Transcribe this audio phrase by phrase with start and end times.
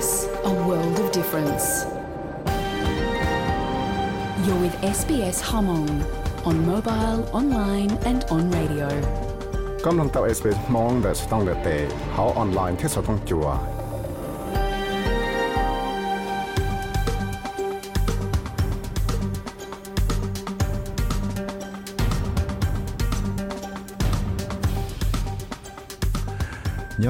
[0.00, 0.12] SBS,
[0.44, 1.66] a world of difference.
[4.44, 5.88] You're with SBS Hmong
[6.48, 8.88] on mobile, online and on radio.
[9.86, 11.76] កំឡុងតោ SBS ម៉ងដែលស្តង់ដេតេ
[12.16, 13.38] ហៅអនឡាញទេសតងជួ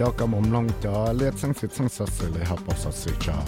[0.00, 3.38] จ้ากระหม่อมลงจอเลือดสังสิทสังสดสเลยครับปสดสื่อจอ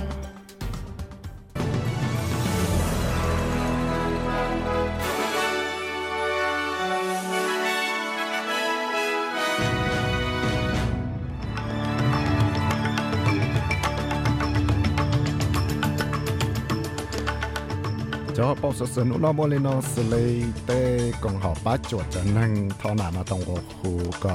[18.36, 20.34] จอปอสสนุนอมลินอสเลย
[20.66, 20.80] เต้
[21.22, 23.92] กงหอป้าจวดจะนั่งทอหนามาตรงโอคู
[24.24, 24.34] ก็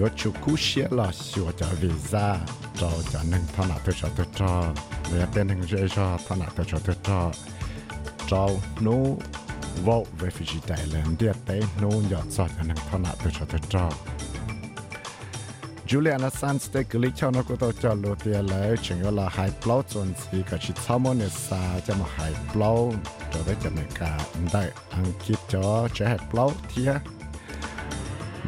[0.00, 2.36] yo chu ku xie la xio cho visa
[2.78, 4.74] cho cho nâng thọ nào tôi cho tôi cho
[5.10, 7.32] về tên hình dễ cho thọ nào tôi cho tôi cho
[8.28, 8.48] cho
[8.80, 8.92] nó
[9.84, 13.60] vô refugee Thailand địa tế nó giờ cho cho nâng thọ nào tôi cho tôi
[13.68, 13.90] cho
[15.88, 19.10] Julian Assange tới cái lý cho nó của tôi cho lô tiền lấy chừng là
[19.10, 21.80] là hai blow chuẩn gì cái chỉ sau mỗi ngày sa.
[21.86, 22.92] Cho mà hai blow
[23.34, 24.18] cho tới cho mình cả
[24.52, 26.88] đây ăn kịp cho cho hai blow thì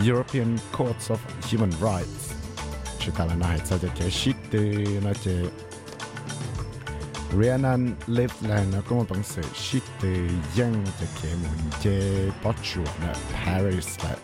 [0.06, 1.18] European Courts of
[1.50, 2.32] Human Rights.
[3.00, 4.60] chỉ ta là này cho cái shit từ
[5.04, 5.30] nó chỉ
[7.32, 12.56] Rhiannon Livland nó có một bằng sự shit từ dân cho cái muốn chế bắt
[12.62, 13.14] chuột là
[13.44, 14.16] Paris là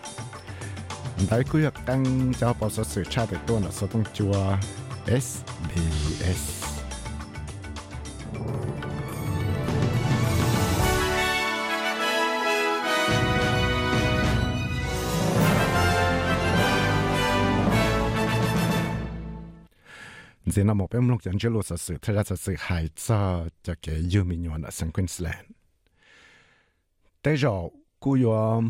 [1.30, 4.56] Đấy cứ hoạch tăng cho bảo số sự tra được tuần là số thông chùa
[5.06, 6.64] SBS
[20.46, 22.20] giờ nó em lúc chẳng chưa lột sự sự thay ra
[22.96, 25.46] cho cho cái yêu mình ở Queensland.
[27.22, 28.60] Tới rồi cô yo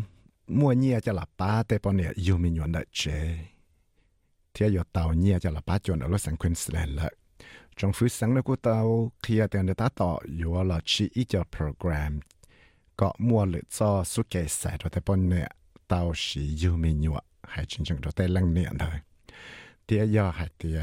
[0.47, 3.37] mua nhia cho là ba tới bọn này yêu mình ở chế
[4.53, 7.09] thì yo tàu nhia cho là ba chọn ở sang Queensland là
[7.75, 11.43] trong phía sáng nó tàu khi ở tiền ta tỏ yo là chỉ ít cho
[11.57, 12.19] program.
[12.97, 15.51] Có mua lựa cho số kệ sạch rồi tới bọn này
[15.87, 18.89] tàu chỉ yêu mình nhọn hay chính chẳng tới lăng niệm thôi
[19.87, 20.75] thì giờ hay thì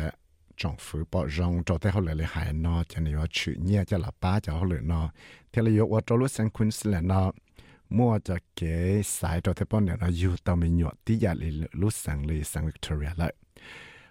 [0.57, 3.55] trong phủ bỏ rong cho thấy họ lại lại hại nó cho nên họ chịu
[3.59, 5.11] nhẹ cho là ba cho họ lại nó
[5.53, 7.33] thế là yếu cho lúc sang quân là nó
[7.89, 11.51] mua cho cái sải cho thấy bọn nó yêu tao mình nhọ tí giờ lại
[11.73, 13.35] lúc sang lại sang Victoria lại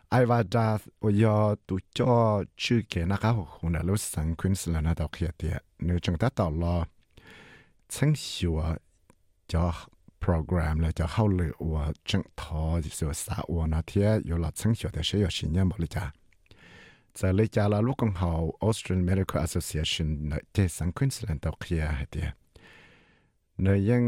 [0.09, 4.53] ai và ra giờ tụ cho chữ cái nó khác hồ là lúc sang quân
[4.65, 6.85] là nó đọc kia tiệt nếu chúng ta tạo lo
[7.89, 8.61] chẳng hiểu
[9.47, 9.73] cho
[10.25, 12.63] program เลยจะเข้าเลยว่าจังทอ
[12.97, 16.03] สิว่าสาวนาเทียอยู่หลัดสังเกตแต่เชื่อสิเนี่ยบอกเลยจ้า
[17.19, 18.31] จะเลยจาลาลูกของเขา
[18.65, 22.27] Australian Medical Association ในเจสังควินสแลนด์ตอเคียเดีย
[23.61, 24.03] ในยัง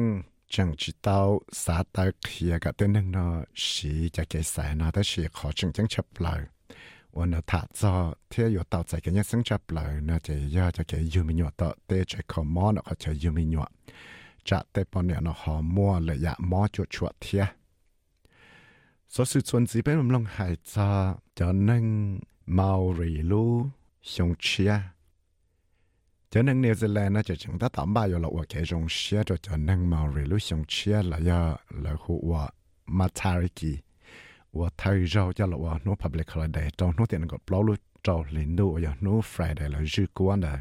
[0.53, 1.17] จังจิตเอา
[1.63, 3.31] สาตาเคียกับเต้นนึ่งเนาะ
[3.65, 6.41] สีจะเกสายนะแต่สีขอจังจังฉับเลย
[7.15, 7.93] วันนถ้าจอ
[8.29, 13.65] เที่ยวต่อใจกันยังสังฉับเลยนะจะยาจะเกยูมิหยวต่อเตจะขอมอนก็จะยูมิหยว
[14.47, 17.43] จะเตปอนเนี่เนาะหอมมัวเลยอยากมอจุดชวดเทีย
[19.13, 20.89] สสุดส่วนสีเป็นลมลงหายใจา
[21.37, 21.85] จะนึ่ง
[22.45, 23.69] Maori lu
[24.03, 24.79] xiong chia.
[26.29, 28.85] Cho nên New Zealand nó chỉ chúng ta tạm bao giờ là ở cái trong
[28.89, 32.49] xia cho cho nên Maori lu xiong chia là ya là khu ở
[32.85, 33.79] Matariki
[34.53, 37.75] ở Thái Rau cho là ở no public holiday trong no tiền có bao lu
[38.03, 40.57] trong linh đu ở no Friday là dư quan đó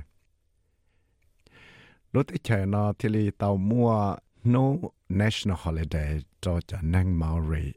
[2.12, 4.60] lúc ấy chơi nó thì li tàu mua no
[5.08, 7.72] national holiday cho cho nên Maori.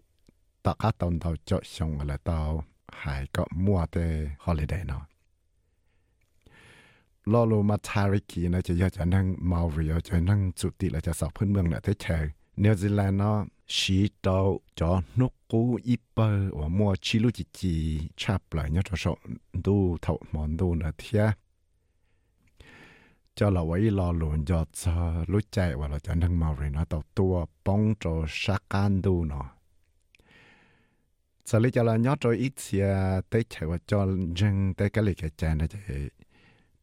[0.63, 2.65] Tất cả tàu tàu cho xong là tàu
[3.01, 4.05] หายก็มั่วแต่
[4.43, 5.03] ฮอลิเดย์เนาะ
[7.31, 12.25] ลอลูมาทาริกีนะจะยอจะนั่งมาริโอจะนั่งจุติเราจะสอบพื้นเมืองเนี่ยเท่เชย
[12.63, 13.37] นิวซีแลนด์เนาะ
[13.75, 14.27] ชีโต
[14.79, 17.75] จอนกกูอีเปอร์ว่ามัวชิลุจิจี
[18.21, 19.17] ชาบไหลเนี่ยจะสอบ
[19.65, 21.23] ดูเท่ามอนดูนะเทีย
[23.37, 24.59] จะเราไว้รอหลุนจะ
[25.31, 28.05] รู้ใจว่าเราจะนั่งมาริโอตัวตัวป้องโจ
[28.41, 29.47] ชักการดูเนาะ
[31.45, 32.95] sau lấy cho là nhớ rồi ít xia
[33.29, 36.09] tới chạy vào cho dân, tới cái lịch cái chén này chạy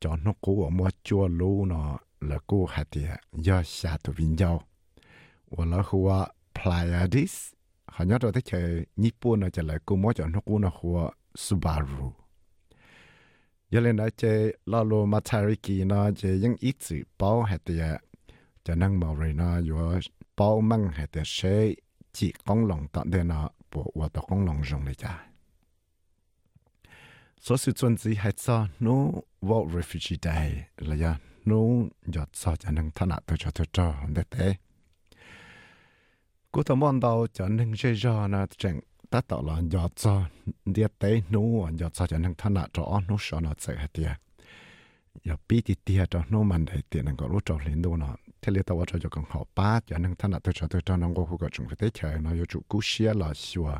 [0.00, 4.12] cho nó cũ ở mua chua lú nó là cũ hạt địa do xa tụ
[4.12, 4.62] vinh giao
[5.50, 6.26] và là hùa
[6.62, 7.52] Pleiades,
[7.84, 10.58] họ nhớ rồi, tới chạy nhịp buôn nó chạy lại cũ mua cho nó cũ
[10.58, 12.12] nó hùa Subaru.
[13.70, 17.96] Giờ lên đó chơi lo lô Matariki nó chơi những ít sự bao hạt địa
[18.64, 20.00] cho năng màu rồi nó vừa
[20.36, 21.74] bao măng hạt địa sẽ
[22.12, 25.26] chỉ con lòng tận đây nó bộ và tao cũng lòng rộng này cha
[27.40, 29.10] số sự chuẩn gì hay sao nó
[29.40, 31.56] vô refugee day là ya nó
[32.06, 34.56] giờ sao cho nên thân tôi cho tôi cho để thế
[36.52, 38.80] cú thầm mong đầu cho nâng chơi cho na chẳng
[39.10, 40.26] ta tạo là giờ sao
[40.64, 41.40] để thế nó
[41.78, 44.06] giờ sao cho nên thân cho nó cho nó sẽ hết tiệt
[45.24, 47.96] giờ biết thì tiệt cho nó mình để tiệt nâng có lúc cho lên đâu
[47.96, 50.66] nó thế li tao cho cho con họ ba cho nên thằng nào tôi cho
[50.66, 53.78] tôi cho nó ngô cái chúng phải chơi nó yêu chủ cú xia là xua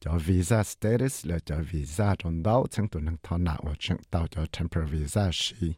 [0.00, 3.98] cho visa status là cho visa trong đó chẳng tụi năng thằng nào và chẳng
[4.10, 5.72] tao cho temporary visa xí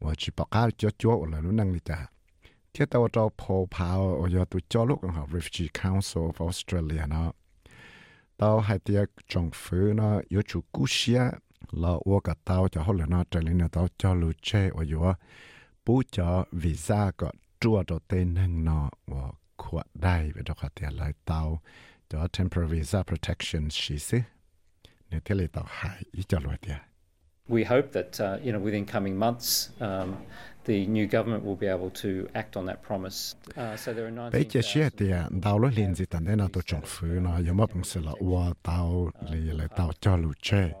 [0.00, 2.06] và chỉ bảo cáo cho chúa là nó năng lực ta.
[2.74, 6.44] Thế tao cho phổ phao và cho tụi cho lúc con họ Refugee Council of
[6.44, 7.32] Australia nó
[8.36, 11.22] tao hay tiếc trong phứ nó yêu chủ cú xia
[11.70, 14.84] là 我个 tao cho họ là nó trở lên nó tao cho lưu chế và
[14.84, 15.14] yêu
[15.86, 20.68] bố cho visa có chua cho tên hưng nọ và khuất đây về đó có
[20.76, 21.60] thể lại tàu
[22.08, 24.18] cho temporary visa protection xí xí
[25.10, 26.76] nếu thế là tàu hại ý cho loại tiền
[27.48, 30.14] We hope that uh, you know within coming months um,
[30.64, 33.34] the new government will be able to act on that promise.
[33.56, 34.30] Uh, so there are 19.
[34.32, 37.52] Bây giờ tiền đào lối liền gì tận đây nào tổ trọng phứ nó có
[37.52, 40.72] mất bằng sự là qua tàu lì lại tàu cho lũ chơi.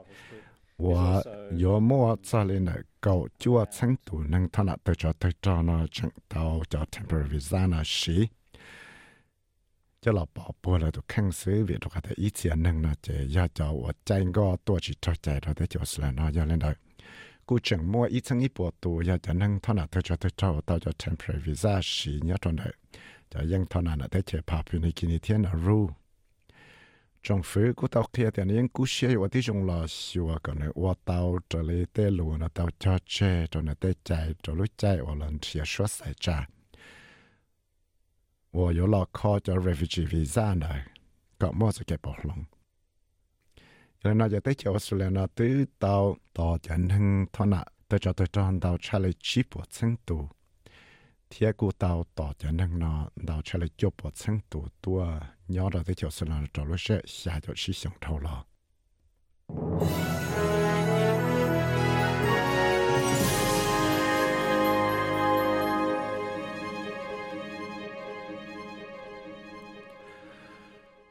[0.77, 1.23] 我
[1.57, 2.71] 有么在里呢？
[2.99, 8.29] 搞就成都能他那对着对着呢，成到叫 temporary visa 呢是，
[10.01, 16.73] 就老宝宝了都看水位都还得一前能呢，这要叫我整个多去出在了的就是了呢，要领导。
[17.45, 22.61] กูจังมัวอีทั้งอีปวดตัวอยากจะนั่งเท่านั้นเธอจะเธอจะต่อจะ temporary visa สีเนี่ยตอนไหน
[23.31, 25.83] จะยังเท่านั้นแต่เจ็บพาไปในกินเทียนรู้
[27.22, 30.58] trong phứ của tao kia thì anh cú xe và tí trong lò xùa còn
[30.58, 34.34] này và tao trở lại tê lùa là tao cho chê, cho này tê chạy,
[34.42, 36.48] cho lúc chạy và lần chia suốt sai cha
[38.52, 40.86] và yếu lò khó cho refugee visa này
[41.38, 42.44] có mua sẽ kẹp bỏ lòng
[44.04, 47.98] rồi nó giờ tới chiều Australia, nó tứ tao tao chẳng hưng thoát nạ tao
[47.98, 50.28] cho tao cho tao trả lời chip của chính tù
[51.34, 58.46] 天古到大家能呢，到出来就不成多多，鸟到的就是呢，找了些下就是想头了。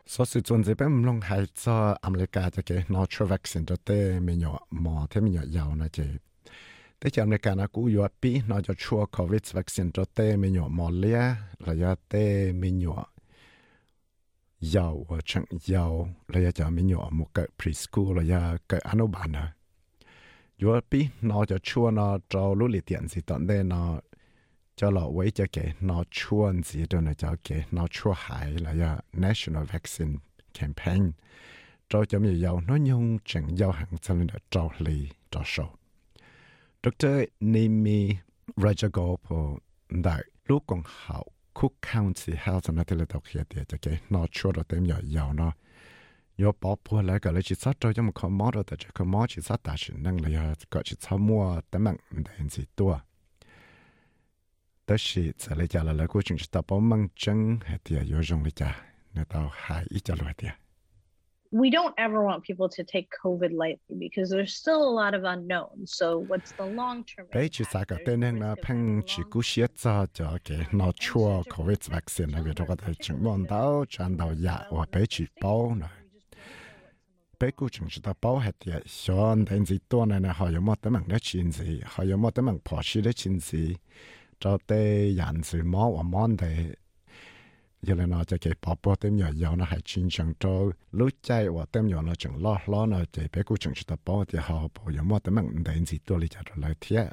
[0.05, 6.21] 所以总之，本唔弄係在阿美加就嘅 natural vaccine 就對，咪有冇睇咪有有那隻。
[7.03, 10.53] Te chạm nè cả nó cú yếu bí nó cho chua COVID vaccine cho tê mình
[10.53, 13.05] nhỏ mò lia là do tê mình nhỏ
[14.59, 18.79] giàu ở chẳng giàu là do cho mình nhỏ một cái preschool là do cái
[18.79, 19.53] anh bạn à
[20.57, 23.99] yếu bí nó cho chua nó cho lũ lì tiền gì tận đây nó
[24.75, 28.51] cho lọ quấy cho kể nó chua gì đó nó cho kể nó chua hải
[28.51, 30.13] là do national vaccine
[30.59, 31.11] campaign.
[31.89, 35.69] Cho cho mình giàu nó nhung chẳng giàu hàng trăm là cho lì cho sâu
[36.83, 37.23] Dr.
[37.39, 38.17] Nimi
[38.55, 39.57] Rajagopo
[39.89, 44.51] đại lúc còn hậu Cook County Health and Medical Doctor để cho cái nó cho
[44.51, 45.51] được tem nhỏ giàu nó
[46.37, 49.05] yo bỏ bùa lại cái lấy chỉ sát cho một con mỏ rồi tại cái
[49.05, 52.63] mỏ chỉ sát đại sự năng là cái chỉ sát mua tấm bằng để gì
[52.75, 52.99] tua
[54.87, 57.95] đó là sẽ lấy cho là lấy của chúng ta bảo mang chân hay thì
[57.95, 58.71] yo dùng lấy cho
[59.13, 60.01] nên tao hai ít
[61.51, 65.23] we don't ever want people to take COVID lightly because there's still a lot of
[65.23, 65.87] unknowns.
[65.87, 67.27] So what's the long term?
[67.33, 71.43] Bây giờ sao cái tên là phăng chỉ cú xia cho cho cái nó chua
[71.57, 75.25] COVID vaccine là vì có thể chứng minh đâu chẳng đâu ya và bây chỉ
[75.41, 75.87] bao nữa.
[77.39, 80.49] Bây cú chứng chỉ ta bao hết thì xong đến gì ตัว này là họ
[80.53, 83.13] có một tấm bằng để chuyện gì, họ có một tấm bằng bỏ xí để
[83.13, 83.75] chuyện gì,
[84.39, 86.73] cho tới nhận sự mò và mòn để
[87.81, 90.49] giờ là nó chạy cái bỏ bỏ tem nhỏ nhỏ nó hay chín chẳng cho
[90.91, 93.97] lúc chạy và tem nhỏ nó chẳng lo lo nó chạy bé cũng chẳng chịu
[94.05, 97.07] bỏ thì họ bỏ giờ mà tem mình đến gì tôi lấy cho lại thiệt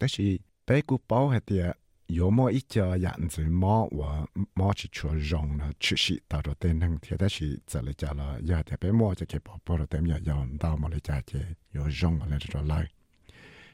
[0.00, 0.24] đó là
[0.66, 1.60] bé cũng bỏ hết thì
[2.08, 6.20] giờ mà ít cho nhận gì mà và mà chỉ cho rong nó chỉ chỉ
[6.28, 8.90] tạo ra tên năng thiệt đó là giờ lấy là giờ thì bé
[9.28, 11.42] cái bỏ bỏ rồi tem nhỏ nhỏ đau mà lấy cho chạy
[11.74, 12.62] giờ rong mà lấy cho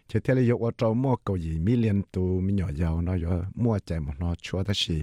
[0.09, 3.03] thế thế là yêu ở trong mua cầu gì mi liên tu mi nhỏ giàu
[3.03, 5.03] nó yêu mua chạy một nó chúa đó là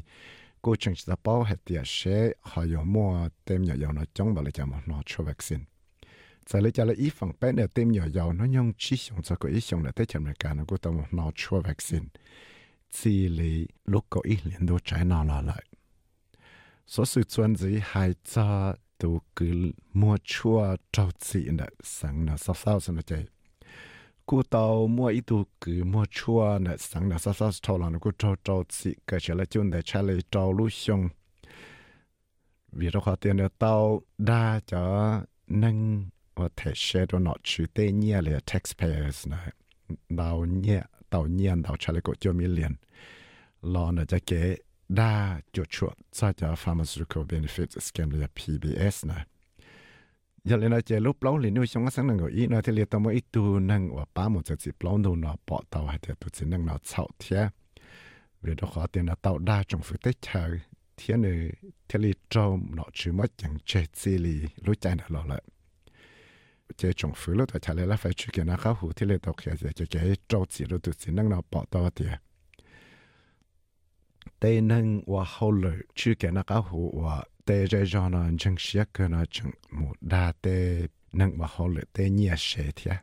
[0.62, 4.34] cô chừng sẽ bảo hết tiền sẽ họ yêu mua tem nhỏ giàu nó chống
[4.34, 5.64] bảo lại chạy một nó chúa vaccine.
[6.48, 9.22] Giờ lấy cho là ít phần bé để tem nhỏ giàu nó nhung chỉ dùng
[9.22, 11.62] cho cái ít dùng là tới chậm này cả nó cũng tao một nó chúa
[11.62, 12.06] vaccine.
[12.92, 15.64] Chỉ lý lúc có ít liên đồ trái nào là lại
[16.88, 22.38] số sự chuẩn gì hai cho tu cứ mua chua trâu chỉ nè sáng nó
[22.38, 23.26] sao sao sao nó chạy
[24.26, 27.90] cú tàu mua ít tu cứ mua chua nè, sáng nè sát sát thâu là
[27.90, 31.10] nó cú trâu trâu xị, cái chả là chun để chả lấy trâu lú xong
[32.72, 37.66] vì đó khó tiền là tàu đa cho nâng và thể xe đó nó chứ
[37.74, 39.38] tê nhẹ là taxpayers nè.
[40.18, 42.76] Tàu nhẹ tàu nhiên tàu chả lấy cổ chưa mi liền.
[43.62, 44.56] Lo nè cho kế
[44.90, 49.26] đa cho chuột cho cho pharmaceutical benefits scheme là PBS nè.
[50.50, 57.42] ย่าเลยนะเจรูปเล่าหรือนิวชงก็สังนังกอีนะที่เลียกตัวมอีตูนังว่าป้ามุจจิบปล่นดูนอปอเต่าให้เธอตุสินนังนอเฉาเทีย
[58.42, 60.44] เวลาขอเตียนเต่าได้จงฝึกเด้า
[60.96, 61.28] เทียน
[61.88, 64.36] เทลีจอมนอชื่อมัดอย่างเจซีลี
[64.66, 65.40] รู้ใจนะเราละ
[66.78, 69.96] เจจงฟื้นลุวแต่ชาเลละไฟชื่อเกี่นะครับหูที่เลตกเขียจะจะเจ
[70.28, 72.14] โจสีรู้ตุสินั่งนอาปอตัวเตีย
[74.40, 81.68] เตนังว่าฮอลเลยชื่อเกี่นะครับหูว่า tê rê cho nó chân xia cơ nó chân mù đa tê nâng mà họ
[81.68, 82.96] lệ tê nhẹ xế thịa.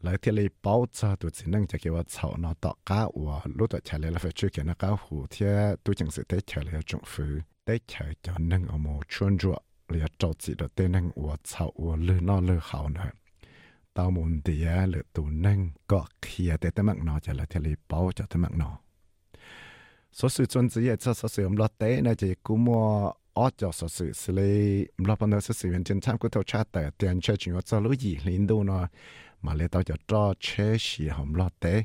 [0.00, 3.04] lại thì lấy bao cho tụi chỉ nâng cho cái vật chậu nó tọ cá
[3.14, 6.10] và lúc đó trả lời là phải chơi cái nó cá hù thịa tụi chẳng
[6.10, 10.06] sự tê trả lời trong phứ tê trả cho nâng ở mù chuôn ruột liền
[10.18, 13.10] trâu chỉ được tê nâng và chậu và lư nó lư hào nữa
[13.94, 17.60] tao muốn tìa lựa tụ nâng gọt kia tê tê mạng nó trả lời thì
[17.60, 18.78] lấy bao cho tê mạng nó
[20.12, 23.12] số sự chuẩn chỉ là cho số sự ông lo tế này chỉ cú mua
[23.34, 26.28] ở cho số sự xử lý lót bao nhiêu số sự viên trên tham của
[26.28, 28.88] thầu chat tại tiền chơi chuyện cho lối gì liên đô nó
[29.42, 31.84] mà lấy tao cho cho chế sĩ hồng lót tế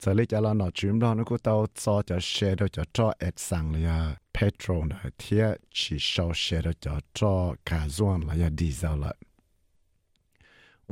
[0.00, 3.12] giờ lấy cho nó nó chuyển nó cũng tao cho cho xe đó cho cho
[3.36, 9.00] sang là petrol này thiệt chỉ sau xe đó cho cho cả zuan là diesel
[9.00, 9.14] lại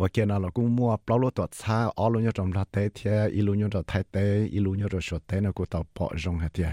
[0.01, 2.89] và kia nào là cũng mua bao lô tuột xa ở luôn nhau trong thế
[2.95, 5.67] thế ít luôn nhau trong thái thế ít luôn nhau trong số thế nó cũng
[5.67, 6.65] tạo bỏ rong hết thế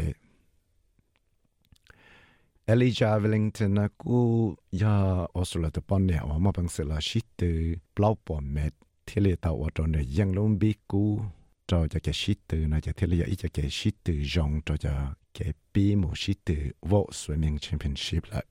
[2.70, 7.22] Elijah Wellington na ku ya Australia to pon ne wa ma bang se la shi
[7.38, 7.50] te
[7.96, 8.74] blau po met
[9.08, 11.04] thile ta wa to ne yang lom bi ku
[11.66, 14.62] to ja ke shi te na ja thile ya i ja ke shi te jong
[14.68, 14.94] to ja
[15.34, 16.58] ke pi mo shi te
[16.90, 18.42] wo swimming championship la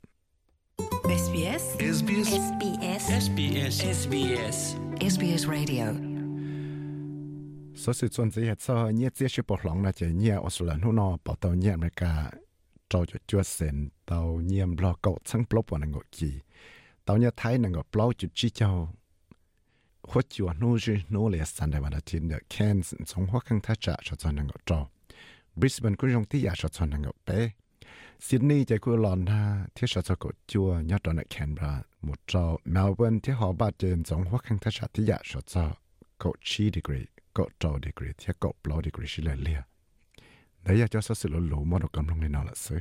[1.22, 1.64] SBS
[1.98, 4.58] SBS SBS SBS SBS
[5.14, 5.86] SBS Radio.
[7.74, 10.76] So sự chuẩn gì hết sao nhẹ chia sẻ bỏ lòng là chỉ nhẹ Australia
[10.82, 12.30] nó nó bỏ tàu nhẹ mà cả
[12.88, 16.32] cho cho chúa sen tàu nhiệm lo cậu sang blog vào năng kỳ
[17.04, 18.88] tàu nhà thái năng blog chút chi cho
[20.02, 23.44] hoặc chúa nô chứ nô lệ san đại mà đã tin được Cairns trong hoặc
[23.46, 24.86] khang thắt trả cho cho năng cho
[25.56, 27.50] Brisbane cũng trong tí giả sọt chọn năng ngọc bé
[28.20, 32.18] Sydney chạy cũng lòn ha thiết sọt cho cổ chua nhớ tròn ở Canberra một
[32.26, 35.72] trò Melbourne thiết họ ba trên giống hoặc khăn thiết sọt tí giả sọt cho
[36.18, 37.04] cổ chi degree
[37.34, 39.62] cổ trò degree thiết cổ blow degree xí lệ lia
[40.63, 42.79] đấy là cho số sự lỗ lỗ mà nó cầm lòng lên nào là sự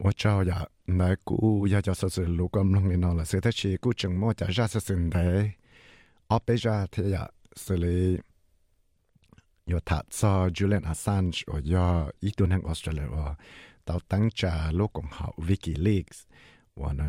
[0.00, 5.52] 我照呀，那古也叫说是路光弄的那了，现在去古正么在热是现代，
[6.28, 7.76] 我被热天呀是
[9.71, 11.89] ยอทัศซอจูเลียนอาซันช์โอยอ
[12.23, 13.23] อีตัวนังออสเตรเลียว่
[13.85, 16.23] เตาตั้งจาโลกของเขาวิกิลีกส์
[16.81, 17.03] วันน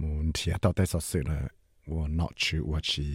[0.00, 1.40] มูนเทียเตาได้สอดสื่อเลย
[1.92, 3.06] ว่านอชื่อว่าชี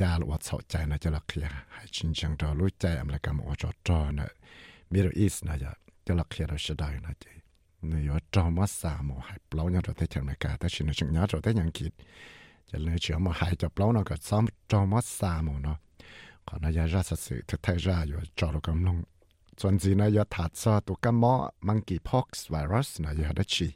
[0.00, 4.30] ยาลว่าสอใจนะจะลักเคียให้ชิงชังดอรู้ใจอเมริกันว่าจอดนะ
[4.92, 5.70] มิดอีสนะจะ
[6.06, 7.32] จะลักเคียเราชะได้นะจี
[7.90, 8.94] นยอจอมัว่าสา
[9.26, 11.92] ให้เปล่าเนี่ยเราได้ทางนาการแต่ชินชังเนี่ยเราได้ยังคิด
[12.70, 15.76] จะเลยเชื่อมาห้จะเปล่าเนาะก็ซ้อมจอมว่าสามเนาะ
[16.52, 18.96] ขอนายราชสืทไทยราอยู่จอรกำลง
[19.60, 21.34] ส่วนจีนายถาดซาตุกัมมอ
[21.66, 23.68] มังกีพ็อกซ์ไวรัสนายาดัชี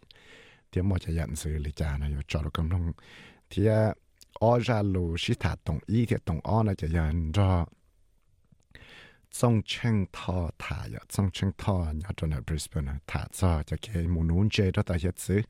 [0.69, 2.85] เทียมอจะยันสือลิจานายจอรกำลง
[3.49, 3.73] เทีย
[4.43, 7.51] ออจาลูชิถาตงอีเทียตงอ้อนายจะยันรอ
[9.39, 15.43] ซงเชงทอถายซงเชงทอยอดในบริสเบนถาดซาจะเคมูนูนเจดตาเฮ็ดซื้อ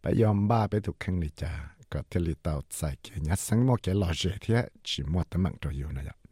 [0.00, 1.52] ไปยอมบ้าไปถูกข้งลิจา
[1.92, 4.58] ก็เทลิตาใส่เกยัดสังโมเกลอเจเทีย
[4.88, 6.25] ชิมอตะมังตัวอยู่นะยรั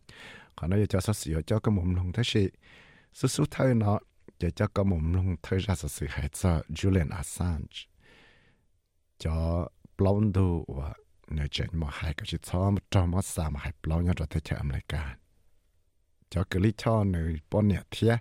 [0.56, 2.48] họ nói cho sắp sửa cho cái mồm lông thế gì
[3.12, 3.98] số số thay nó
[4.38, 7.76] để cho cái mồm lông thay ra sự sự hệ cho Julian Assange
[9.18, 9.68] cho
[9.98, 10.92] Blondo và
[11.28, 14.26] người trên mà hai cái chữ cho mà cho mà xa mà hai Blondo cho
[14.30, 14.56] thế cho
[14.88, 15.16] cả
[16.30, 18.16] cho cái lý cho nơi bọn nhà thiê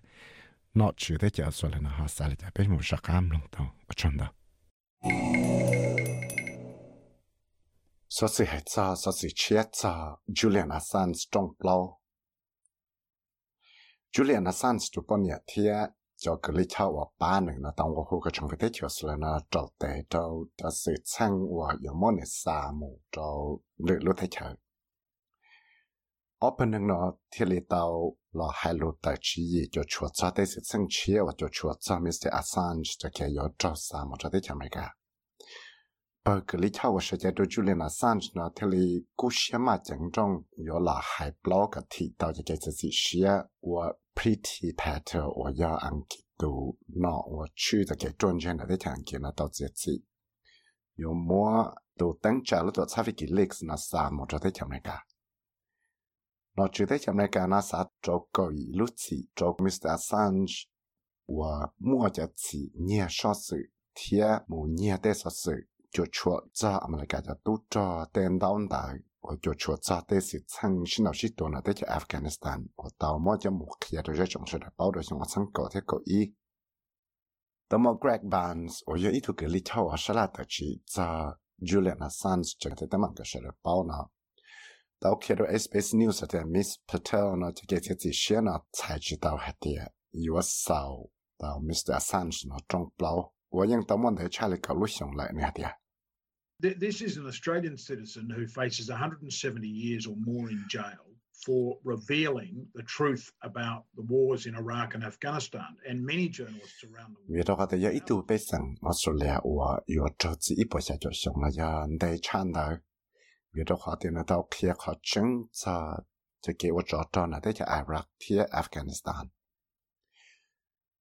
[0.74, 3.30] nó chỉ thế cho số là nó họ xa là cho bên một sắc cam
[3.30, 4.32] lông tông ở trong đó
[8.16, 12.00] Só se recha, só se checha, Julian Assange trong plau
[14.18, 15.76] Julian Assange tu pon ya thia
[16.18, 18.90] cho cái lý thao ở ba nữa nó tông hồ cái trong cái thế chiều
[19.02, 20.94] là nó trở tế đâu cho sự
[21.60, 23.24] và yếu món này xa mù cho
[23.78, 24.56] lựa lựa thế chờ
[26.40, 30.12] ở bên nữa nó thiết lý tàu là hai lựa tài chỉ gì cho chuột
[30.14, 33.74] cho tới sự sang chiều và cho chuột cho Mr Assange cho kia yếu cho
[33.76, 34.96] xa mù cho thế chờ mấy cả.
[36.26, 39.78] Bởi cái lý thao và sự chạy Julian Assange nó thiết lý cú xe mà
[39.84, 40.00] chẳng
[40.80, 43.30] là hai blog cái thị tàu cái sự chia
[43.62, 50.03] và pretty pattern và yếu ăn kỹ tụ nó và chữ cho cái专家的条件那到这次。
[50.95, 54.97] 有么都等着了，都差不多 leaks 那啥么就在条没干。
[56.57, 59.89] nó chỉ thấy chậm này cả nó sẽ cho coi lúc chỉ cho Mr.
[59.89, 60.53] Assange
[61.27, 63.57] và mua cho chỉ nhẹ so sự
[63.95, 65.53] thiệt một nhẹ để so sự
[65.91, 67.21] cho chúa cho America
[67.71, 68.07] cho
[69.24, 76.32] 어저 초차테시 창신없이 도나데체 아프가니스탄 어따오 모자 무키야도 제정서다 바우더싱 어창거 테고 이
[77.74, 82.70] Tamo Greg Barnes o yo itu ke litau a shalata chi za Julian Assange cha
[82.76, 84.06] te tamang ka shara pauna.
[85.02, 89.38] Tao kero SBS News te Miss Patel no te ke te shena cai chi tao
[89.38, 89.88] hatia.
[90.12, 91.10] Yo sao
[91.40, 93.32] tao Mr Assange no trong blau.
[93.50, 95.74] Wo yang tamo de chale ka lu xiong lai ne hatia.
[96.64, 101.06] th- this is an Australian citizen who faces 170 years or more in jail
[101.46, 107.16] for revealing the truth about the wars in Iraq and Afghanistan, and many journalists around
[107.16, 107.38] the world.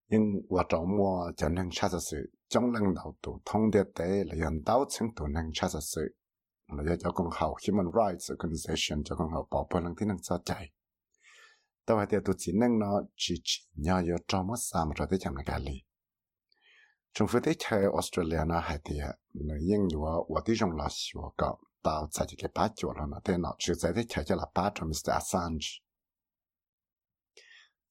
[0.09, 4.05] Nhưng vật trò mua cho nên cha sự trong lần đầu tụ thông điệp tế
[4.05, 6.15] là hiện đào chứng tụ nên cha sự
[6.67, 9.03] là cho công hậu Human Rights Organization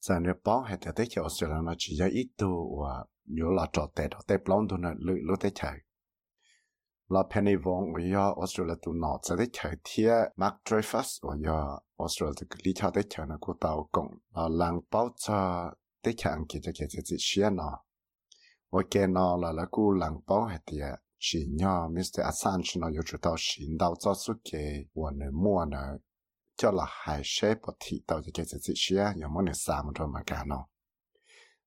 [0.07, 2.93] สันเรียป้องให้แต่เที่ยวออสเตรเลียนะจีจะอีตัวว่า
[3.35, 5.73] อยู่ลาจอดแต่ดอกแต่ปล้องตัวนั้นลุลุแต่ใช้
[7.12, 11.59] ลาเพนิวงวิยาออสเตรเลียตัวนอจะได้ใช้เทียมาร์คดรฟัสวิยา
[12.01, 15.38] ออสเตรเลียตัวลิชาได้ใช้นะกูเตากงลาลังเป้าจะ
[16.03, 17.71] ได้ใช้อังกฤษจะเกิดจะเชียนอ
[18.73, 20.87] ว่าแกนอละละกูหลังเป้าให้เตีย
[21.25, 22.23] chỉ nhỏ Mr.
[22.23, 25.99] Assange nó yêu chú tao xin đào cho suốt kế của nơi mua nơi
[26.52, 30.70] nó cho là hai xe bột thị tàu cho cái gì xia有么呢三么多嘛干咯。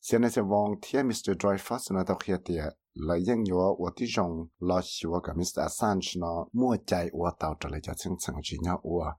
[0.00, 1.34] 现在是往天 Mr.
[1.34, 5.68] Dreyfus 那到here 的，来应有我的种老喜我跟 Mr.
[5.68, 9.16] Assange 呢，莫在我到这里就层层去鸟我，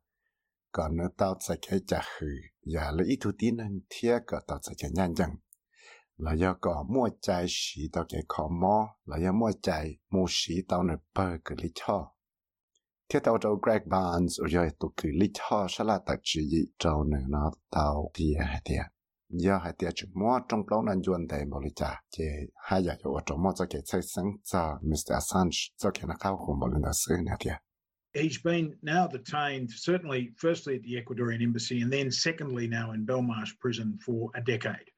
[0.72, 5.38] 个呢到在开家去，也了一土地能贴个到在家认证。
[6.18, 10.62] là do có mua trái sĩ tao cái khó mò là do mua trái mua sĩ
[10.68, 12.14] tao nè bơ cái lý cho
[13.09, 14.41] thiết tao trâu Greg Barnes
[24.83, 25.15] Mr.
[25.15, 25.73] Assange
[28.13, 33.05] He's been now detained, certainly, firstly at the Ecuadorian embassy, and then secondly now in
[33.05, 34.91] Belmarsh prison for a decade.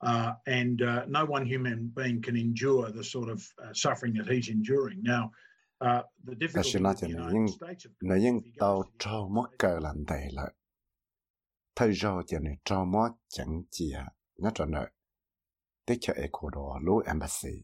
[0.00, 4.26] Uh, and uh, no one human being can endure the sort of uh, suffering that
[4.26, 5.02] he's enduring.
[5.02, 5.30] Now,
[5.84, 8.98] ta the difficulty nói with the cho nó nhưng States, nhưng tao cho to the
[8.98, 10.28] trâu United mất States, cờ lần đây
[11.76, 12.54] thời giờ cho nên
[13.28, 14.06] chẳng chỉ à
[14.38, 14.86] nó cho nó
[15.86, 17.62] tới cho Ecuador lũ embassy.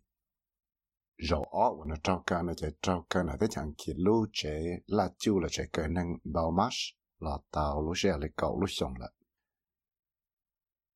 [1.16, 4.62] Rồi ở nó cho cờ nó chạy cho cờ nó tới chẳng khi lũ chế
[4.86, 6.70] là chú là chạy cờ năng bao mát
[7.20, 9.12] là tao lũ sẽ lấy cậu lũ xong lại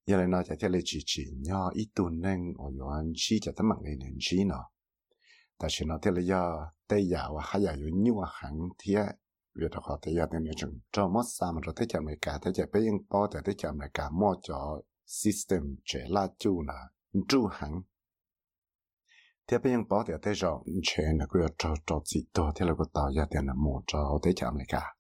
[0.07, 3.39] giờ này nó chạy theo lấy chỉ chỉ nhỏ ít tuần năng ở yuan chi
[3.43, 4.71] cho tấm bằng này nên chi nó
[5.58, 9.17] 但是呢，这里要对呀，我还要有牛行天，
[9.54, 16.74] 有的话，对呀的那种这么三么着，对家没干，对家被人包的，对家没干，么叫 system 这拉住呢，
[17.28, 17.84] 住行。
[19.48, 22.74] thế bây giờ bảo để tới rồi chuyện là cứ cho cho gì đó thế là
[22.78, 24.95] cứ tạo ra tiền là một cho tới chạm lại cả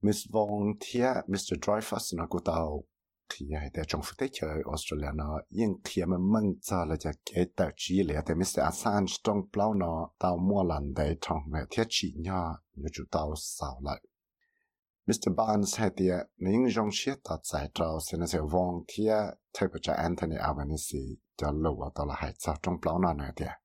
[0.00, 1.54] Miss Vong thia Mr.
[1.62, 2.84] Dreyfus nó cứ tạo
[3.29, 6.95] khi hay à, để trong phút chơi Australia nó yên khi mà mong cho là
[6.95, 8.61] cho cái tờ chỉ là thì Mr.
[8.61, 13.03] Assange trong bao nó tao mua lần đây trong mẹ thiết chỉ nhỏ như chú
[13.11, 14.01] tao sao lại
[15.07, 15.35] Mr.
[15.37, 19.15] Barnes hay để những dòng xe tao giải trao xin là vong thia
[19.53, 20.99] thay cho Anthony Albanese
[21.37, 23.59] cho lâu tao là hai sao trong bao nó này thì à.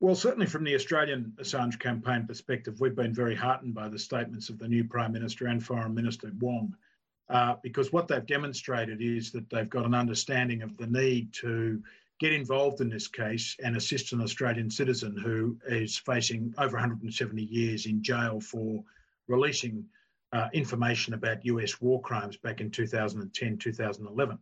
[0.00, 4.50] Well, certainly from the Australian Assange campaign perspective, we've been very heartened by the statements
[4.50, 6.74] of the new Prime Minister and Foreign Minister Wong,
[7.30, 11.82] uh, because what they've demonstrated is that they've got an understanding of the need to
[12.20, 17.42] get involved in this case and assist an Australian citizen who is facing over 170
[17.42, 18.84] years in jail for
[19.26, 19.84] releasing
[20.32, 24.38] uh, information about US war crimes back in 2010 2011.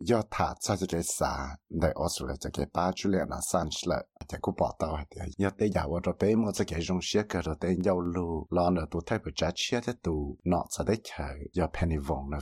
[0.00, 3.68] Do thả cho cho cái xã để Australia cho cái ba chủ lệ là sản
[3.70, 6.98] xuất cho cũng bỏ tàu thì do tới giờ vào bé mà cho cái dòng
[7.02, 10.36] xe cái rồi tới giao lưu lo nữa tụ thay bởi trả chia thế tụ
[10.44, 12.38] nọ sẽ đấy chờ do penny vòng nữa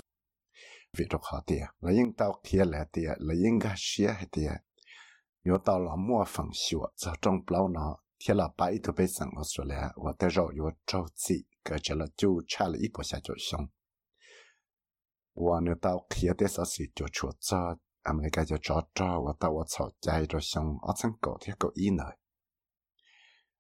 [0.99, 4.27] vì đó khó tiền là những tàu kia là tiền là những cái xe hay
[4.33, 4.53] tiền
[5.45, 7.97] nhớ tàu là mua phần sửa cho trong bao nó
[8.29, 11.79] thì là ba ít tụ bé sang Australia và tới rồi yo trâu chỉ cái
[11.83, 13.67] chỉ là chú cha là ít bộ xe cho xong
[15.36, 17.56] 我呢到去的时候是就出走，
[18.04, 22.04] 阿们个就找找我到我吵架着想，我曾搞贴个以内。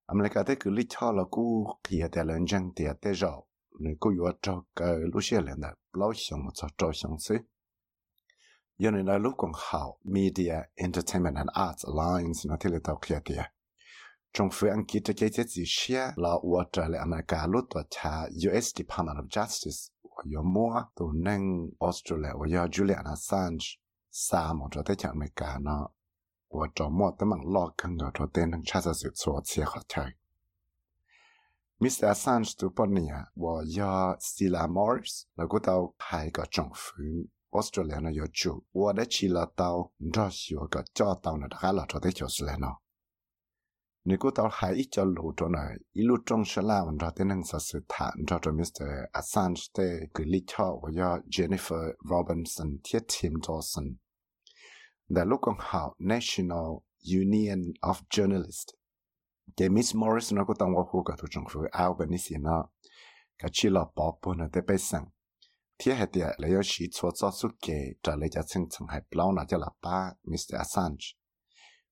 [0.07, 3.47] 阿们个的个里吵了古去的人真的的绕，
[3.79, 7.47] 你个要找个路线人的老想我找找相似。
[8.75, 13.51] 因为呢，如果好 Media Entertainment and Arts Alliance 那天里到去的。
[14.33, 18.73] 政府按记者这些指些，老我这里阿们个路多查 U.S.
[18.73, 19.87] Department of Justice。
[20.25, 23.75] 有么都能 Australia 我要 Julian Assange
[24.11, 25.89] 啥么着在讲没干呢？
[26.47, 30.15] 我周末都忙老坑个着在能查着是错切好菜。
[31.79, 32.13] Mr.
[32.13, 33.01] Assange 都不呢，
[33.33, 36.93] 我要 Stella Morris，那个到还个政府
[37.49, 42.67] Australia 呢要住，我的去了到，你知道是我个教导呢，还了着在就是来呢。
[42.67, 42.84] 你估
[44.06, 47.28] nếu có tao hãy cho lũ cho này ít lũ trong sẽ làm ra tên
[47.28, 48.84] năng sản sự thản cho cho Mr.
[49.12, 53.94] Assange tê gửi lý cho và do Jennifer Robinson thiết Tim Dawson
[55.08, 56.66] đã lúc con hào National
[57.16, 58.74] Union of Journalists
[59.56, 62.68] cái Miss Morris nó có tông qua khu cả thủ trưởng phủ Albanese nó
[63.38, 65.06] cả chỉ là bỏ bó nó tây bắc sang
[65.78, 68.88] thiết hệ địa lấy ở chỉ cho cho suốt kề trả lấy cho chân chân
[68.88, 70.58] hải blau nó cho là ba Mr.
[70.58, 71.06] Assange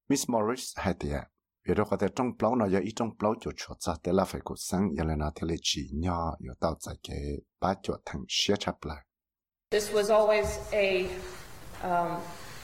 [0.09, 1.21] Miss Morris hệ địa
[1.64, 9.06] 有的话在中包呢，有一种包就出在在拉菲国生，原来那天的几鸟有到这个把脚疼写出来。
[9.70, 11.08] This was always a
[11.84, 12.20] um,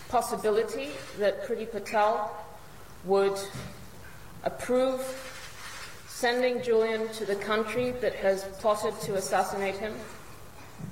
[0.10, 2.32] possibility that Priti Patel
[3.06, 3.38] would
[4.44, 5.00] approve
[6.08, 9.94] sending Julian to the country that has plotted to assassinate him,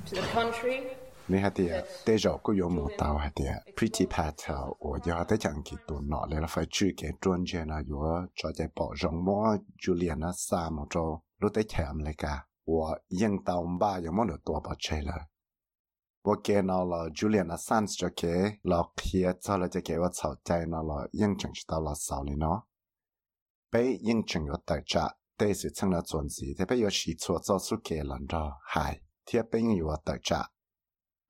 [0.08, 0.95] to the country
[1.27, 3.43] 你还得对着个有木刀还得
[3.75, 7.97] Pretty Patel，我要在讲给多脑来了，phải chú cái专家呢，有
[8.36, 12.27] 找在保容么 Julian 啊啥么着，都得看来个，
[12.65, 15.27] 我应到吧有么有多把车了。
[16.23, 22.45] 我给那了 Julian Assange 就给老铁做了就给我吵架那了，应证是到了手里呢。
[23.69, 30.49] 被应证有代价，但是成了专制，特别有时错做出给人着，还特别有代价。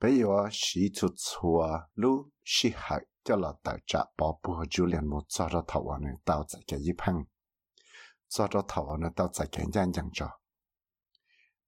[0.00, 5.04] 比如啊 yua shi tu tsua lu shihai kela ta 碰，抓着 bopu julian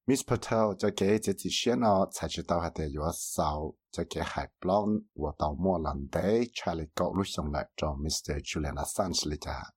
[0.07, 8.41] Miss Patel 在给姐姐洗脑，才知道还得要扫，在给海波和到莫兰蒂穿了高跟上来找 Mr.
[8.43, 9.73] Juliana sanz li ta.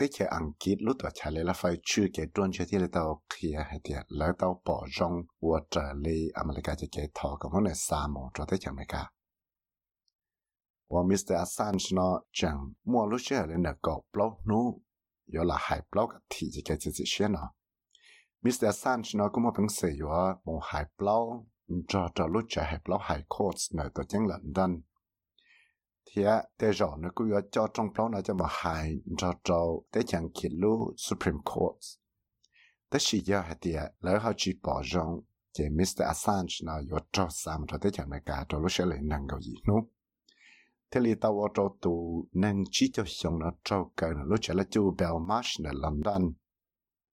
[0.00, 2.78] tế chế ăn kí lúc đó chả lẽ là phải chư cái tuần chơi thì
[2.78, 7.08] là tàu kia hay thì là tàu bỏ rong và trở lại America cho cái
[7.14, 9.10] thọ cái món này xa mồ cho tới chẳng mấy cả
[10.88, 11.34] và Mr.
[11.38, 14.82] Assange nó chẳng mua lúc chơi lên là có blog nu
[15.32, 17.52] rồi là hai blog thì chỉ cái chỉ chỉ nó
[18.42, 18.64] Mr.
[18.64, 21.46] Assange nó cũng một vấn sự rồi một hai blog
[21.88, 24.80] cho cho lúc chơi hai blog hai course này tôi chẳng là đơn
[26.14, 26.22] thì
[26.58, 30.02] để rõ nó cứ vào cho trong đó nó cho mà hại cho cho để
[30.06, 31.78] chẳng kỷ lũ Supreme Court.
[32.90, 35.20] Tất sự giờ hạt thì lỡ họ chỉ bỏ rộng
[35.52, 38.84] chỉ Mr Assange nó vào cho sam rồi tới chẳng này cả cho lúc sẽ
[38.86, 39.80] lại năng cầu gì nữa
[40.90, 44.54] thế thì tao cho tù năng chỉ cho xong nó cho cái nó lúc sẽ
[44.54, 46.32] là chú Belmarsh ở London.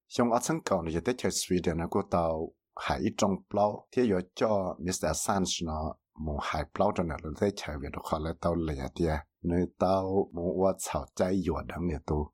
[0.08, 3.76] Xong ở sân cầu nó จะ tới chơi Sweden nó cũng tao hãy trong blog
[3.92, 7.90] thì vào cho Mr Assange nó một hải plow cho nó lúc tới chơi về
[7.94, 12.02] đó khỏi lại tàu lẻ tia nơi tàu một quả 草 trái dừa đắng nhiệt
[12.08, 12.34] tu.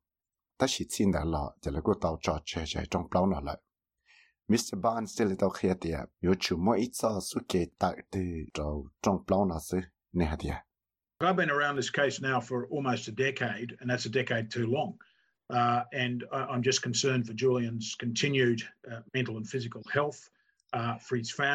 [0.57, 3.39] Ta chỉ xin đã lọ chỉ là có tàu trò chơi chơi trong plow nó
[3.39, 3.57] lại.
[4.47, 4.77] Mr.
[4.81, 5.97] Barnes tới tàu kia tia.
[6.21, 8.19] Yếu chủ mỗi ít sao suốt kế tại từ
[9.01, 9.77] trong plow nó xứ.
[10.13, 10.55] Nè tia?
[11.19, 14.67] I've been around this case now for almost a decade, and that's a decade too
[14.67, 14.97] long.
[15.49, 20.29] Uh, and I, am just concerned for Julian's continued uh, mental and physical health,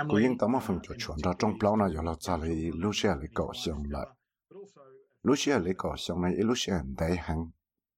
[0.08, 3.28] Cú yên tâm phần cho chuẩn ra trong plau này là trả lời Lucia lấy
[3.34, 4.06] cậu xong lại.
[5.22, 7.50] Lucia lấy cậu xong này Lucia đại hàng.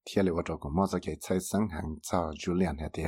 [0.04, 3.04] Thế là tôi cũng mong rằng cái trái sáng hàng cho Julian hết đi.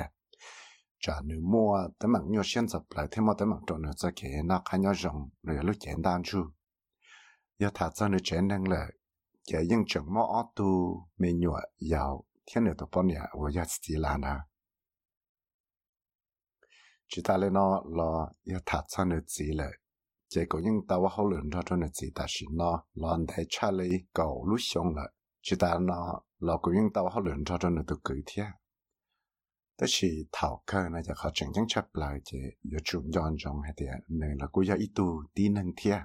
[1.01, 3.91] Trả nữ mua tấm mạng nhiều xuyên dập lại thêm một tấm mạng trộn nữa
[3.97, 6.45] cho cái nó khá nhau rộng rồi lúc 简单 chú.
[7.59, 8.87] Giờ thả cho nữ trẻ năng là
[9.53, 12.25] cái yên chẳng mong ớt tu mê nhuộn dạo.
[12.47, 14.39] Thế nữa tôi bỏ nhạc của giá sĩ là nào
[17.15, 19.71] chỉ ta lên nó là ya thả sang được gì lệ
[20.29, 23.25] chỉ có những tao hậu lượng cho cho được gì ta xin nó là anh
[23.29, 25.11] thấy cha lấy cầu lúc xong lệ
[25.43, 28.15] chỉ ta nó là có những tao hậu lượng cho cho được tự cử
[29.81, 33.37] đó chỉ thảo cơ này giờ họ chẳng chẳng chấp lại chỉ giờ chúng dọn
[33.45, 35.99] dọn hay thế nên là cũng ya ít tu tí năng thế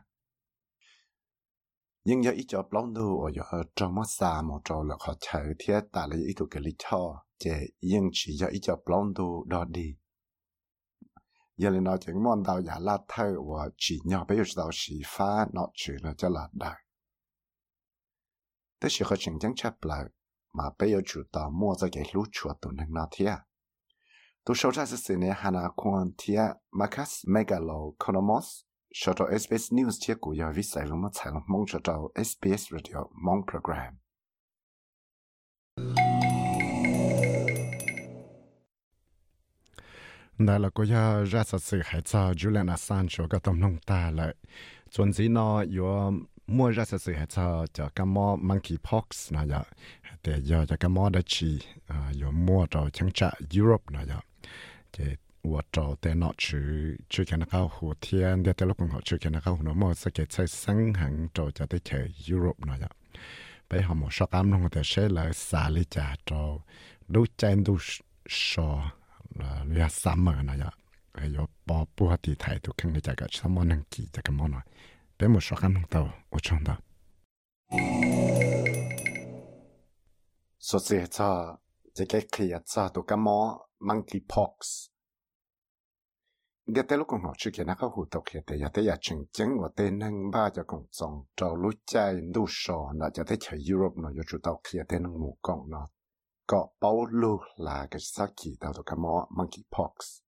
[2.04, 5.14] nhưng giờ ít cho lâu nữa ở giờ trong mắt xa một trâu là họ
[5.20, 8.78] chờ thế ta lấy ít tu cái lý cho chỉ nhưng chỉ giờ ít cho
[8.86, 9.96] lâu nữa đó đi
[11.58, 14.70] giờ là nói chuyện món đào giả là thơ và chỉ nhỏ bây giờ đào
[14.74, 16.88] sĩ phá, nó chỉ là cho là đại
[18.82, 20.04] thế sự khởi chính chẳng chấp lại
[20.54, 23.38] mà bây giờ chủ tàu mua ra cái lũ chuột tụ nên nó thiệt
[24.46, 28.46] tu sâu ra sự này hana quan thiệt Marcus Megaloconomos
[28.94, 30.98] cho tàu SBS News chia của giờ viết sai lúc
[31.48, 33.98] mong cho tàu SBS Radio mong program.
[40.38, 44.12] đó là có gia ra sát sự hải sa Julian Assange có tầm lòng ta
[44.12, 44.36] lại
[44.92, 46.14] chuẩn gì nó yếu
[46.48, 49.64] mua ra sát sự hải sa cho cái mò monkeypox nè giờ
[50.24, 51.60] để giờ cho cái mò đã chỉ
[52.12, 54.20] yếu mua cho chẳng trả Europe nè giờ
[54.94, 55.04] thì
[55.44, 61.96] 我找的那去去看那个后天的，在那公好去看那个那么是给在深恒找着的去
[62.28, 62.90] Europe 那样，
[63.68, 66.62] 被他们说干弄的些来啥里家找，
[67.14, 67.78] 都真都
[68.26, 68.92] 说。
[69.37, 70.71] เลยสาลิจ่าจอดูใจดูชอเรียซัมเมอร์นะยะ
[71.15, 74.61] ไอ้ยปอปัวตีไทยทุกครั้งในจากสมอนังกีจากมอนะ
[75.17, 76.75] เป็นหมอชอบอ้ำลงตัวอุชงดา
[80.67, 81.31] สุดเสียจ้า
[81.97, 83.39] จะแก้เคลียจ้าตัวกมอ
[83.83, 84.51] monkeypox
[86.75, 88.85] cái tế lúc còn họ chưa kia nó có hủ tục hiện tại giờ tới
[88.85, 92.93] giờ chừng chừng và tên nâng ba cho cùng dòng trâu lúa chay đu sò
[92.95, 95.89] nó cho tới chơi Europe nó cho chủ tàu kia tên nâng mù con nó
[96.47, 100.21] có bao lưu là cái sắc kỳ tàu tụ cái mỏ monkeypox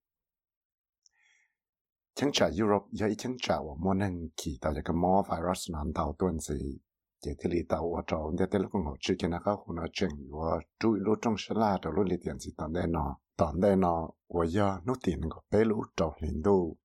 [2.15, 5.71] chẳng trả Europe giờ ít chẳng trả và mua nâng kỳ tàu cái mỏ virus
[5.71, 6.79] nó tàu tuần gì
[7.21, 9.55] chỉ thì lý tàu ở trâu để tới lúc còn họ chưa kia nó có
[9.55, 12.69] hủ nó chừng và chui lúa trong sá la trâu lúa lý tiền gì tàu
[12.69, 13.89] đây nó 当代呢，
[14.29, 16.77] 我要努点个北路找领导，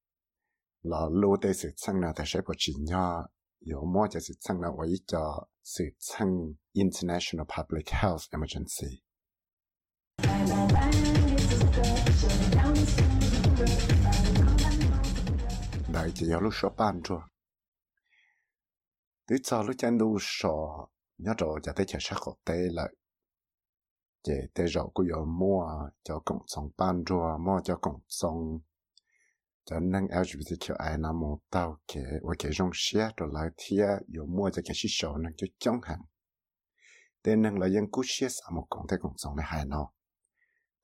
[0.81, 3.29] 老路的是称呢，但是不知呀，
[3.59, 9.03] 有么就是称呢，我一叫是称 International Public Health Emergency。
[15.92, 17.28] đại chỉ có lúc sợ ban cho
[19.26, 20.48] tới sau lúc chân đu sợ
[21.18, 22.94] nhớ rồi giờ tới chờ sắc học tê lại.
[24.22, 25.64] Chỉ tới rồi cứ giờ mua
[26.04, 28.58] cho công song bán cho mua cho công song
[29.64, 33.48] cho nên LGBT cho ai nằm một tàu kể và kể trong xe rồi lại
[33.56, 36.02] thia giờ mua cho cái số nên cho chống hàng
[37.22, 39.90] tê nên là dân cứ xe sao một cộng tê cộng song này hài nó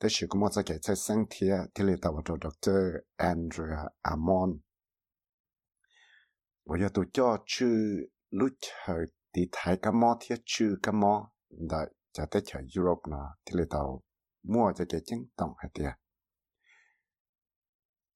[0.00, 3.04] Te shi kuma tsa kai sáng sang tia tili tawa to Dr.
[3.18, 3.82] Andrea
[4.12, 4.50] Amon.
[6.66, 7.68] Wo ya tu cho chu
[8.30, 8.94] lu chở
[9.32, 11.14] ti thái ka mo tia chu ka mo
[11.70, 11.84] da
[12.14, 14.02] cha te chở Europe na tili tao
[14.42, 15.92] mua cha kai cheng tổng ha tia.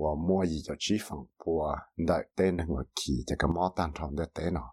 [0.00, 1.60] ว่ามั่วยีจะชีฟังปัว
[2.06, 4.68] ได้เต้นหนึ่งว่าขี่จะก็มอตันทอมได้เต้นเนาะ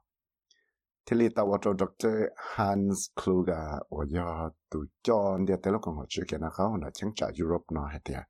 [1.05, 2.15] ที่ลีตาวตัวดร
[2.51, 3.61] ฮันส์คลูกา
[3.93, 4.29] ว่ายอ
[4.71, 8.21] ตัวจอนเดียเตลกงหัวชื่อแกนะเขาเนาะทั้งจากยุโรปเนาะเฮีย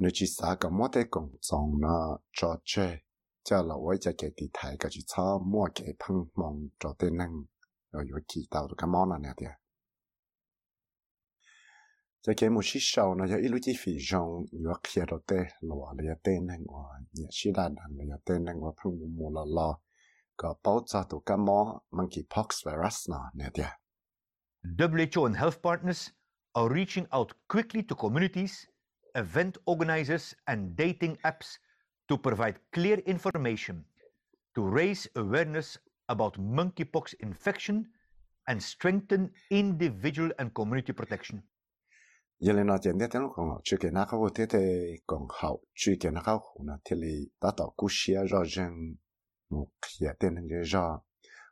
[0.00, 2.02] นึกชิสากับมั่วเตกงจงเนาะ
[2.38, 2.72] จอร์เจ
[3.46, 7.32] จะเราไว้จะเกติไทยก็จะชอบมั่วเกพังมองจอเต้นนั่ง
[7.90, 9.59] เราอยู่ขี่เต่าตัวก็มอนันเนี่ยเดีย
[12.22, 12.48] Zaki
[22.62, 23.00] virus.
[24.78, 26.12] WHO and health partners
[26.54, 28.66] are reaching out quickly to communities,
[29.14, 31.56] event organizers and dating apps
[32.08, 33.82] to provide clear information
[34.54, 35.78] to raise awareness
[36.10, 37.88] about monkeypox infection
[38.46, 41.42] and strengthen individual and community protection.
[42.39, 44.59] 原来呢，简单点讲哦，去给那个我天天
[45.07, 48.97] 讲好，去给那个湖呢，天里达到古些让人
[49.47, 51.01] 目标的那个让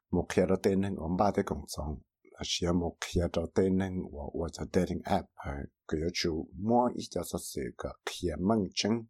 [0.09, 1.97] 目标的对那我们把的工作，
[2.37, 9.07] 那些目标的对那我我在 dating app 呃，个要求摸一家说是个偏门诊，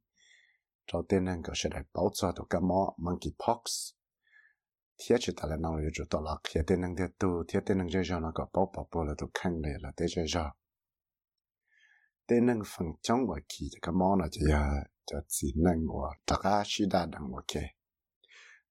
[0.85, 3.93] 找对那个是来保障的个么 monkeypox。
[4.95, 10.55] 贴起来那我就到了，贴的那个都贴的那个让那个宝宝宝了都看来了，对这让。
[12.28, 14.62] te nang fang chong wa ki ta ka mona ta ya
[15.08, 17.64] chỉ tsi nang wa ta ka shi da dang wa ke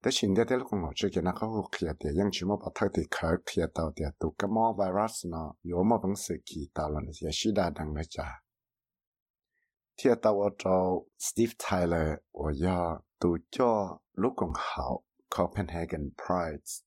[0.01, 2.55] ta shin de tel kong che ke na ka ho khia te yang chi mo
[2.63, 6.15] pa thak te kha khia ta te tu ka mo virus nó yếu mà bang
[6.23, 8.27] se kỳ ta lo na ya đa da dang na cha
[9.97, 10.75] thia ta wa cho
[11.17, 12.79] steve tyler và ya
[13.19, 16.86] tu cho lúc còn hảo Copenhagen Pride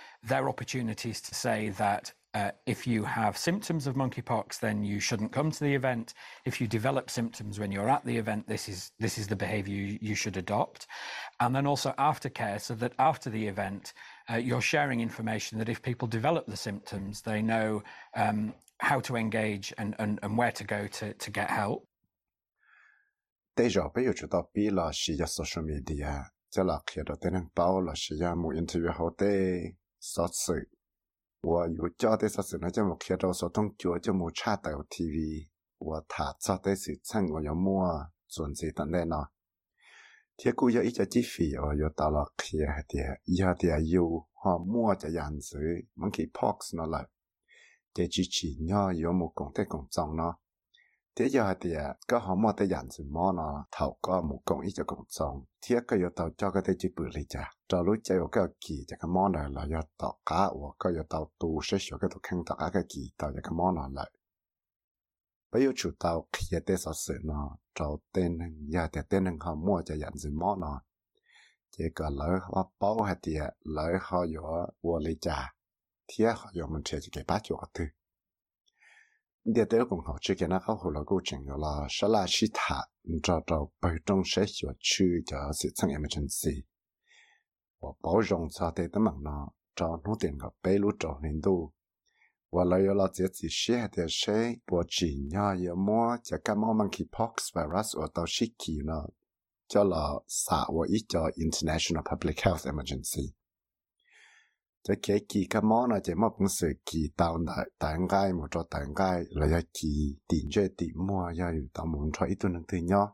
[0.23, 5.01] There are opportunities to say that uh, if you have symptoms of monkeypox, then you
[5.01, 6.13] shouldn't come to the event.
[6.45, 9.75] If you develop symptoms when you're at the event, this is this is the behaviour
[9.75, 10.87] you, you should adopt.
[11.41, 13.93] And then also aftercare, so that after the event,
[14.31, 17.83] uh, you're sharing information that if people develop the symptoms, they know
[18.15, 21.85] um, how to engage and, and, and where to go to, to get help.
[30.13, 30.61] สดสื่
[31.49, 35.29] ว่าอยู่จอได้สดสื่อนะจะมาเขียนเราสดต้องจัวจะมูชาแต่ทีวี
[35.87, 37.83] ว่าถาดจอได้สื่อช่างว่อย่ามั่ว
[38.33, 39.25] ส่วนสีตันแน่นอะ
[40.35, 43.05] เที่ยกูยาอีจะจีฟีว่าอยู่ตลอดเขียเดีย
[43.39, 44.09] ยาเดียอยู่
[44.41, 47.05] หอมมั่วจะยันซื้อมันกี่พอกส์เนาะเลย
[47.95, 50.33] จะจีจีเนาะยู่มูกงเต้กงจองเนาะ
[51.15, 54.39] thế giờ thì à, có họ mua tới dàn sự mò nó thầu có một
[54.45, 57.53] công ít cho công song, thế cái yêu tàu cho cái chỉ bự lý cha
[57.67, 60.93] cho lúc chơi cái kỳ cho cái món này là yêu tàu cá hoặc cái
[60.93, 63.89] yêu tàu tu sẽ sửa cái tàu khăn tàu cái kỳ tàu cái món nó
[63.93, 64.11] lại.
[65.51, 68.37] Bây giờ chủ tàu khi để sở sự nó cho tên
[68.69, 70.81] nhà thì tên họ mua cho dàn sự mò nó
[71.77, 75.53] chỉ có lỡ họ bảo hay thì à, lỡ họ có vô lý cha
[76.07, 77.83] thế họ có mình chơi cái bắt chỗ thứ
[79.43, 86.63] 你得提供好吃给那个火锅整个了沙拉西塔你找到北中学小区的写成 emergency
[87.79, 89.33] 我包容沙爹的猛男
[89.75, 91.73] 找路点的白露找很多
[92.51, 99.11] 我来要了这次十二点睡我今夜要摸着感冒 monkey pox virus 我到西提了
[99.67, 103.33] 叫了萨我一叫 international public health emergency
[104.83, 106.01] 这给几个毛呢？
[106.01, 108.47] 这么本事几到哪单街么？
[108.47, 109.03] 做单街
[109.35, 111.31] 来要几点这点么？
[111.33, 113.13] 要有到门出一顿能对 nhau。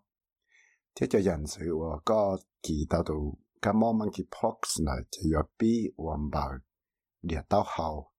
[0.95, 3.13] 这就人数我个几到到
[3.59, 6.57] 个毛们去 pox 呢，就要比环保
[7.19, 8.13] 列到后，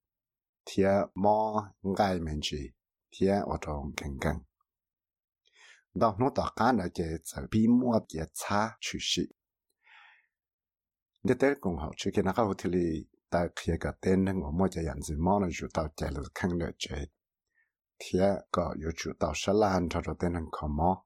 [0.66, 2.74] 贴毛街面去
[3.10, 4.44] 贴我种更更。
[5.98, 9.34] 到那大家呢，就这比么也差趋势。
[11.22, 13.08] 你得共好，去给那个后头里。
[13.30, 16.20] ta kia cả tên nên ngủ mua cho nhận gì món nó chủ tàu chạy là
[16.34, 17.06] khăn được chế
[17.98, 21.04] thia có yếu chủ tàu sẽ là hành cho tên nên có mó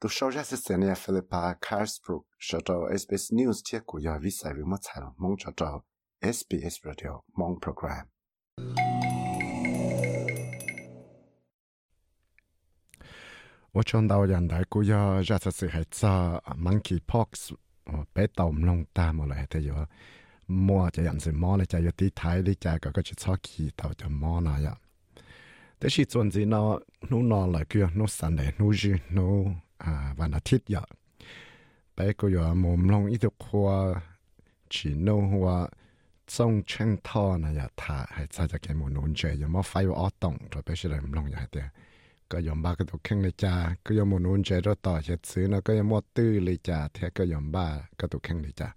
[0.00, 4.18] tu sau ra sẽ xem nhà Philippa Carsbrook sẽ cho SBS News thiết của nhà
[4.18, 5.80] vi sai với mất tài mong cho cho
[6.32, 8.06] SBS Radio mong program.
[13.72, 17.52] 我从到人大古要，这次是还查 monkeypox，
[18.14, 19.86] 被盗弄大么来的哟。
[20.66, 24.74] มัวจะยันสิมอเลยจยตีไทยหรืจก็ก็จะชอบขี่เต่าจะมอนายะ
[25.78, 26.62] แต่ชีวิตจวนจีนอ
[27.10, 29.26] นูนอนเลยคือนูสันเดนูจีนู
[29.84, 30.84] อ่าวันอาทิตย์ยะ
[31.94, 33.68] ไปก็อยู่มุมลงอีทุกครัว
[34.72, 35.48] ชีโนหัว
[36.34, 41.66] จงเชิงท่อนะยะถ้าให้ใจจะแกมุนุนเจยมอไฟว่าออตงตัวไปชิลมลงอย่างเดีย
[42.30, 47.66] ก็ยอมบ้าก็ตกแข้งเลยจ้าก็ยอมมุนนเจรต่อเช็ดซื้อนะก็ยอมมอดตื้อเลยจ้าแท้ก็ยอมบ้า
[47.98, 48.68] ก็ตกแข้งเลยจ้า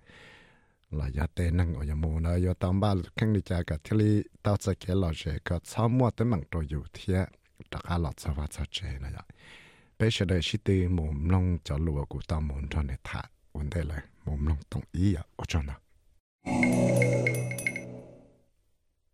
[0.92, 3.98] là ya tê năng ở mù nó yo tam ba khang đi cha cả thế
[3.98, 7.30] li tao sẽ kể lo chế có sáu mua tới mảng đồ yêu thiệt
[7.72, 9.24] đặc hà lọt sao vào sao chế này ạ
[10.00, 13.22] bây giờ đây chỉ từ mù nông cho lúa của tao mồm cho này thả
[13.54, 15.78] vấn đề là mù nông đồng ý ạ ở chỗ nào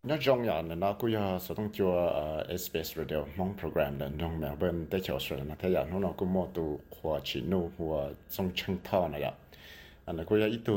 [0.02, 2.12] nó trong nhà này nó cũng có sử thông cho
[2.58, 6.32] SBS Radio mong program là trong Melbourne để cho sự là thấy rằng nó cũng
[6.32, 6.62] mua từ
[7.02, 9.32] hoa chỉ nô hoa trong chân thọ này ạ
[10.04, 10.72] anh cũng có ít từ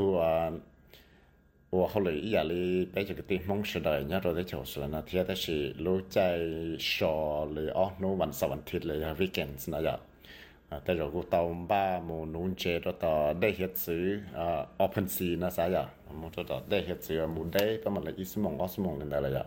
[1.72, 6.40] 我后来伊也哩把这个地方时代，伢都在潮汕那天，但是路在
[6.80, 10.00] 少哩哦，侬晚上晚天哩 weekends 那样。
[10.70, 19.46] 啊，但是我到吧，我弄这都到那些子啊，open sea 那啥呀，我都到那些子啊，我那他们来一十蒙二十蒙的那了呀。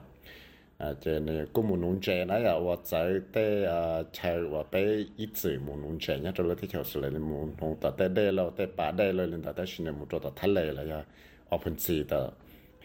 [0.79, 10.99] 啊，这呢，我们弄这那呀，我在在啊，才我被一次我弄这，伢都来在潮汕哩，我弄到在那了，在把那了，领导在训练我做到太累了呀。
[10.99, 11.07] 啊
[11.53, 12.33] offensive 的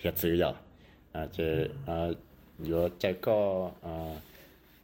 [0.01, 0.53] 日子呀，
[1.13, 2.13] 啊，这啊，
[2.59, 3.32] 有这个
[3.82, 4.11] 啊，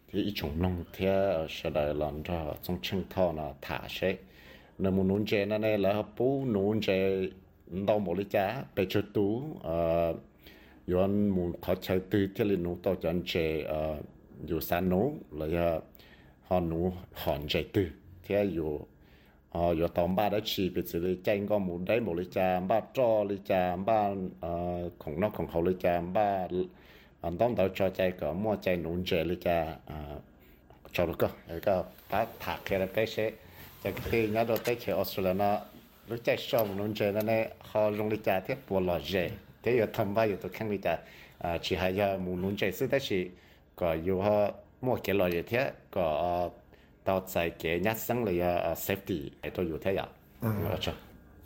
[0.07, 4.17] 第一种农田是来让这种青草呢踏实，
[4.77, 7.29] 那么农田呢呢，然后不农田
[7.85, 10.15] 到某里家被吃毒啊，
[10.85, 13.97] 有木考察对这里农到人这啊，
[14.47, 15.83] 有三农，然后
[16.47, 17.91] 好农旱这对，
[18.23, 18.87] 这有。
[19.53, 22.59] Ờ yo tóm ba đã chỉ bị xử lý tranh có muốn đấy một lý cha
[22.59, 24.09] ba cho lý cha ba
[24.41, 26.47] ờ khổng nó khổng khẩu lý cha ba
[27.21, 30.19] anh tóm đầu cho chạy có mua chạy nún chạy lý cha ờ
[30.93, 31.27] cho được cơ.
[31.47, 33.31] Cái cái ta thạc cái là cái sẽ
[33.83, 35.59] cái khi nhớ đồ tới chơi Australia nó
[36.07, 39.31] lúc chạy sau một chạy nó này họ dùng lý cha thiết bộ lò dễ
[39.63, 40.77] thế giờ thầm ba giờ tôi khen lý
[41.37, 43.27] ờ, cha chỉ hay giờ muốn nún chạy xứ đó chỉ
[43.75, 44.51] có yêu họ
[44.81, 46.49] mua cái lò dễ thế có
[47.04, 50.08] 到在嘅一生嚟啊 safety 系都要睇下。
[50.42, 50.92] 冇错。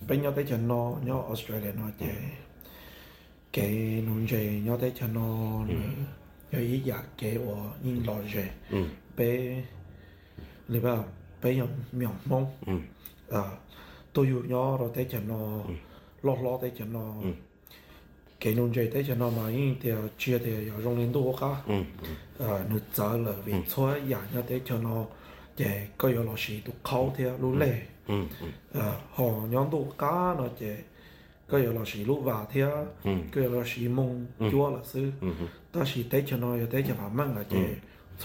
[0.09, 2.07] bên nhau tới cho nó nhau Australia nó chế
[3.53, 3.71] cái
[4.07, 5.65] nông chế nhau tới cho nó
[6.51, 8.43] 有一家给我印老热，
[9.17, 9.63] 被
[10.67, 11.05] 你把
[11.41, 12.47] 被人苗蒙，
[13.31, 13.59] 啊，
[14.13, 15.63] 都有nhau rồi tới cho nó
[16.23, 17.15] lo lo tới cho nó
[18.41, 21.47] cái nông chế tới cho nó mà in thì chia thì有用领导卡，
[22.39, 25.07] 啊，你走了为错呀，nhau tới cho nó
[25.58, 27.82] chế có yếu là sĩ tụ khâu theo lũ lệ
[28.74, 30.78] ờ họ nhóm tụ cá nó chế
[31.48, 32.62] có giờ là sĩ lúc vào thế
[33.36, 35.12] có giờ là sĩ mông chúa là sư
[35.72, 37.76] ta sĩ tế cho nó tế cho bà mang là chế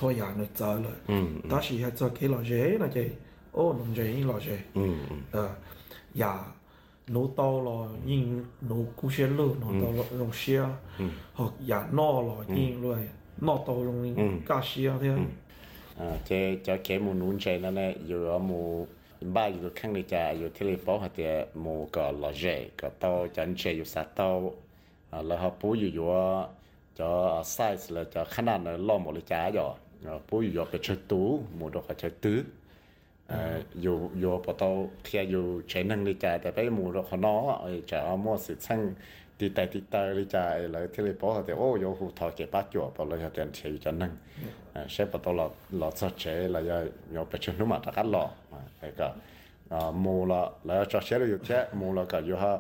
[0.01, 3.11] cho nhà nó chờ rồi ta sĩ hay cho cái là dễ là chế
[3.53, 4.59] ô nông dễ là dễ
[6.15, 6.39] nhà
[7.09, 10.65] nấu tàu là nhưng nấu cú xe lư nấu tàu là dùng xe
[11.35, 13.09] hoặc nhà nọ là nhưng rồi
[13.41, 14.61] nọ tàu dùng cá
[15.97, 18.87] เจาะเข็啊，这这给木农在那呢，有啊木，
[19.35, 22.45] 把有看อ家有体力包或者木个老热
[22.77, 24.41] 个刀，咱这有啥刀
[25.11, 25.23] 啊？
[25.29, 27.03] 然后不有有啊，叫 size 了叫看那那老木的家哟，啊，不有有个吃多，木的或者多。
[27.03, 30.31] อยู่สัตว์เตาแล้วพอยู่อยู่จะไซส์แล้วจะขนาดนั้นล้อมบริจาคอยู่ป
[30.87, 31.27] ช่วยตู้
[31.59, 34.69] มูดก็เตา
[35.03, 37.35] เทียอยู่ใช้นั่งลิจาแต่ไปมู่รขน้อ
[37.91, 38.81] จะเอามอสิช่าง
[39.39, 44.13] ติดแต่ติดแต่ลิจาไอเลยที่ริปยพอแต่โอ้ยหูทอเก็บปัจจุบันเลยเตียนเทียอจันนัง
[44.89, 47.93] sẽ bắt đầu là là cho chế là do do bị chân nó mà ta
[47.93, 48.31] cắt lọ
[48.81, 49.13] cái cả
[49.69, 52.59] à mù là là cho chế được chế mù là cả do ha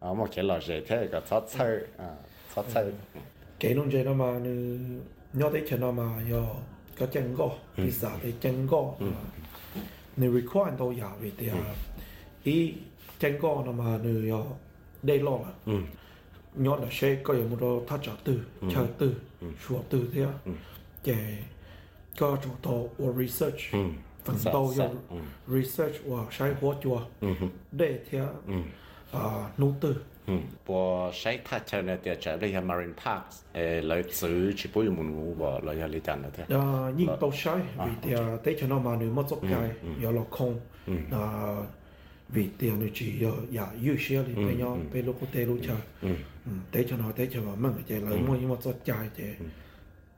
[0.00, 2.14] à một cái là chế thế cái sát chơi à
[2.54, 2.92] sát chơi
[3.60, 4.38] cái nông chế nó mà
[5.32, 6.42] nhớ tới chuyện nó mà yo
[6.96, 8.82] cái chân go vì sao cái chân go
[10.16, 11.50] như require đâu ya vì thế
[12.44, 12.74] ý
[13.18, 14.44] chân go nó mà như yo
[15.02, 15.74] đây lo là
[16.54, 18.40] nhớ là sẽ có một đồ thắt chặt từ
[18.74, 19.14] chờ từ
[19.68, 20.26] sửa từ thế
[21.04, 21.38] cái
[22.19, 23.59] có chủ tổ của research
[24.25, 24.89] phần đầu do
[25.47, 27.01] research và sai hóa chùa
[27.71, 28.27] để theo
[29.11, 29.95] à nô tư
[30.67, 31.97] 我谁他叫呢？
[31.97, 36.55] 就在那些 marine parks，诶，来自去不用门我来下里讲的的。
[36.55, 39.71] 啊，因都sai vì thế để cho nó mà nếu mà tốt cái,
[40.01, 40.59] giờ là không
[41.11, 41.55] à
[42.27, 45.45] vì thế nó chỉ giờ giờ ưu xe thì bây giờ bây lúc có tê
[45.45, 46.13] lúc chơi,
[46.71, 49.09] để cho nó để cho nó mang cái lại mua nhưng mà tốt cái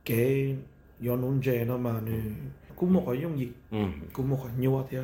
[0.05, 0.55] cái
[1.00, 2.20] cái giờ nông dân nó mà nếu
[2.76, 3.48] cũng một cái dùng gì,
[4.12, 4.98] cũng một cái nhiều thế,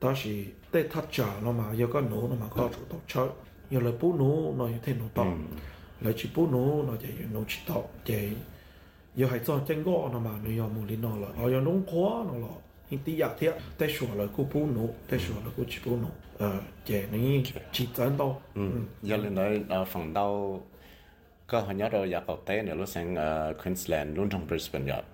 [0.00, 0.16] đó là
[0.72, 3.28] để thắt chặt nó mà giờ có nổ nó mà có chủ động chơi
[3.70, 5.26] giờ là bố nổ nó thêm nổ to
[6.00, 7.74] là chỉ bố nổ nó chỉ nổ chỉ to
[8.04, 8.28] chỉ
[9.16, 11.60] giờ hay cho chân gõ nó mà nó giờ mua lên nó là ở giờ
[11.60, 12.54] nông khó nó là
[12.88, 15.78] hiện tí giả thiết tại sửa là cô bố nổ tại sửa là cô chỉ
[15.86, 17.18] bố nổ ờ chỉ nó
[17.72, 18.40] chỉ chân đâu
[19.02, 20.62] giờ lên đấy ở phòng đâu
[21.50, 25.04] ก็หันยาเราอยากเอาเต้เนี่ยรู้สึกเอ่อควีนส์แลนด์รุ่นทองบริสเบนยาด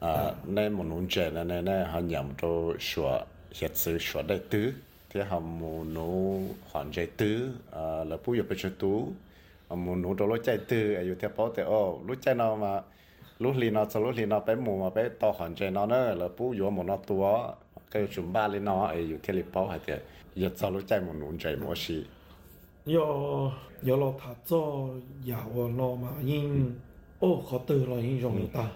[0.00, 2.50] เอ่อในมนุษย์เจนในในหันยามเรา
[2.88, 3.10] ชัว
[3.56, 4.68] เฮ็ดซื้อชัวได้ตื้อ
[5.10, 6.08] ที่หามูนู
[6.68, 7.38] ขอนใจตื้อ
[7.72, 8.98] เอ่อแล้วผู้อยู่ไปชตู้
[9.84, 12.72] มูนูเรารู้ใจตื้ออยู่ที่เพาแต่โอ้รู้ใจเอามา
[13.42, 17.24] ลูกลีนอจะลูกลีนอไปหมู่มาไปต่อขอนใจนอเนอแล้วผู้อยู่หมูนอตัว
[17.92, 19.98] ก็อยู่ชุมบ้านเลยนอไออยู่ที่ลิปเปาหัอเดีย
[20.40, 21.96] อยากจะรู้ใจมูนูใจมั่วชี
[22.86, 23.50] nó chạy một
[23.82, 24.88] xí giờ giờ lo thà cho
[25.24, 26.74] giàu lo mà nhưng
[27.18, 28.68] ô khó từ là nhưng dùng ta.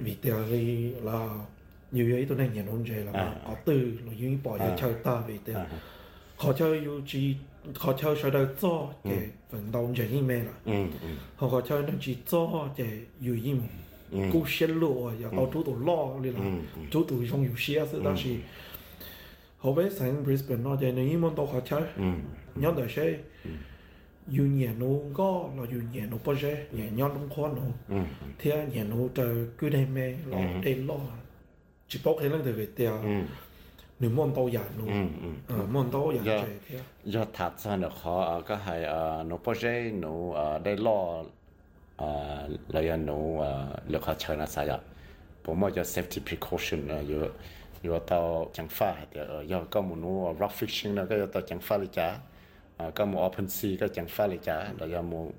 [0.00, 1.28] Vì thế thì là
[1.92, 5.22] nhiều ấy tôi nên nhận ông là có từ là những bỏ ra chơi ta
[5.26, 5.54] vì thế
[6.36, 7.34] họ chơi yêu chỉ
[7.74, 10.86] họ chơi sau đó cho cái vận động chơi như mẹ là.
[11.36, 13.56] Họ có chơi nó chỉ cho cái yêu như
[14.32, 16.40] cú xe lụa và tao chú tụ lo đi là
[16.90, 18.14] chú tụ trong yêu xe sự đó
[19.58, 21.82] họ sang Brisbane nó chơi nếu món tao họ chơi
[22.54, 22.88] nhớ đời
[23.46, 27.48] sẽ yêu nhẹ nó có là yêu nhẹ nó bao giờ nhẹ nhon không khó
[27.48, 27.62] nó
[28.38, 30.94] thế nhẹ nó trời cứ đem mẹ lo đem lo
[31.88, 33.26] chỉ bốc hết lên từ Việt Nam
[34.00, 34.84] nếu món tàu giả nó
[35.72, 38.82] món tàu giả chơi thế giờ thật ra nó khó có hay
[39.24, 41.22] nó bao giờ nó đây lo
[42.68, 43.16] là nó
[43.88, 44.78] lực họ chơi nó sao vậy
[45.44, 47.28] bố mà cho safety precaution giờ
[47.82, 51.06] giờ tàu chẳng phải thì giờ có một nó rock fishing
[52.78, 54.36] nó cái tàu chẳng phải là chả có một open sea cái chẳng phải là
[54.42, 54.72] chả.
[54.78, 55.30] Là giờ một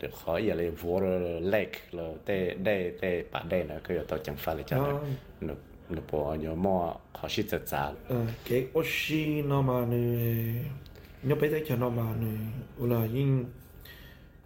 [0.00, 4.18] lực khó giờ là water lake là để để để bản đây nó cái tàu
[4.18, 4.76] chẳng phải là chả
[5.40, 5.54] nó
[5.90, 7.92] nó bỏ nhớ mò khó xí chật chả.
[8.48, 9.96] Cái oxy nó mà nó
[11.22, 13.44] nhớ bây giờ cho nó mà nó là những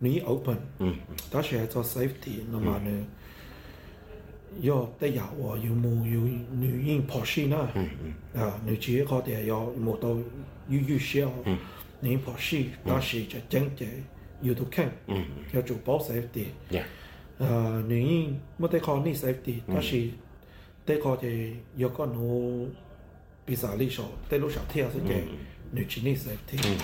[0.00, 0.56] nó open
[1.32, 2.90] đó sẽ cho safety nó mà nó
[4.68, 6.28] yo tế giả và yêu mù yêu
[6.60, 7.68] nữ yên bỏ xí nữa
[8.34, 10.22] à nữ chỉ có thể yo một đầu
[10.70, 11.32] yêu yêu xeo.
[11.44, 11.79] Nữ bỏ xí đó là cho chân chế
[14.42, 14.88] yêu tu khen
[15.52, 16.44] cho chủ bảo safety
[17.38, 20.10] à nữ yên mất thể khó ni safety đó là
[20.86, 22.20] tế có thể yêu có nó
[23.46, 25.22] bị giả lý số tế lúc sau theo sẽ cái
[25.72, 26.78] nữ chỉ ni safety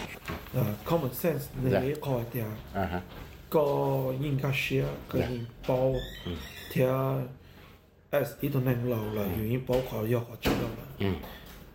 [0.55, 2.43] à common sense nữ có thể
[3.51, 5.95] có yên cái xeo cái yên bảo
[6.73, 7.23] theo
[8.11, 11.11] as ít tuần năng lâu là yêu yên bảo khó yêu khó chịu là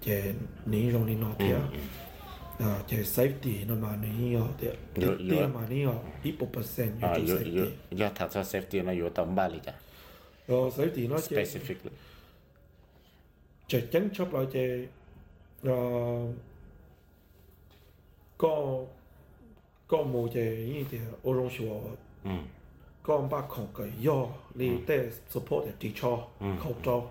[0.05, 0.33] cái
[0.65, 1.59] nữ trong đi nó theo
[2.61, 5.05] à cái safety mà nữ yêu thì thì
[5.53, 5.93] mà nữ yêu
[6.23, 7.65] ít bộ percent yêu safety.
[7.89, 9.73] yêu thật ra safety nó yêu tầm ba lý chả
[10.47, 11.89] rồi safety nó specifically
[13.67, 14.87] chỉ chắn chấp lại chỉ
[18.37, 18.85] có
[19.87, 21.81] có một cái như thế ô rong số
[23.03, 24.69] có ba không cái yo li
[25.29, 26.19] support the teacher
[26.63, 27.01] khẩu trò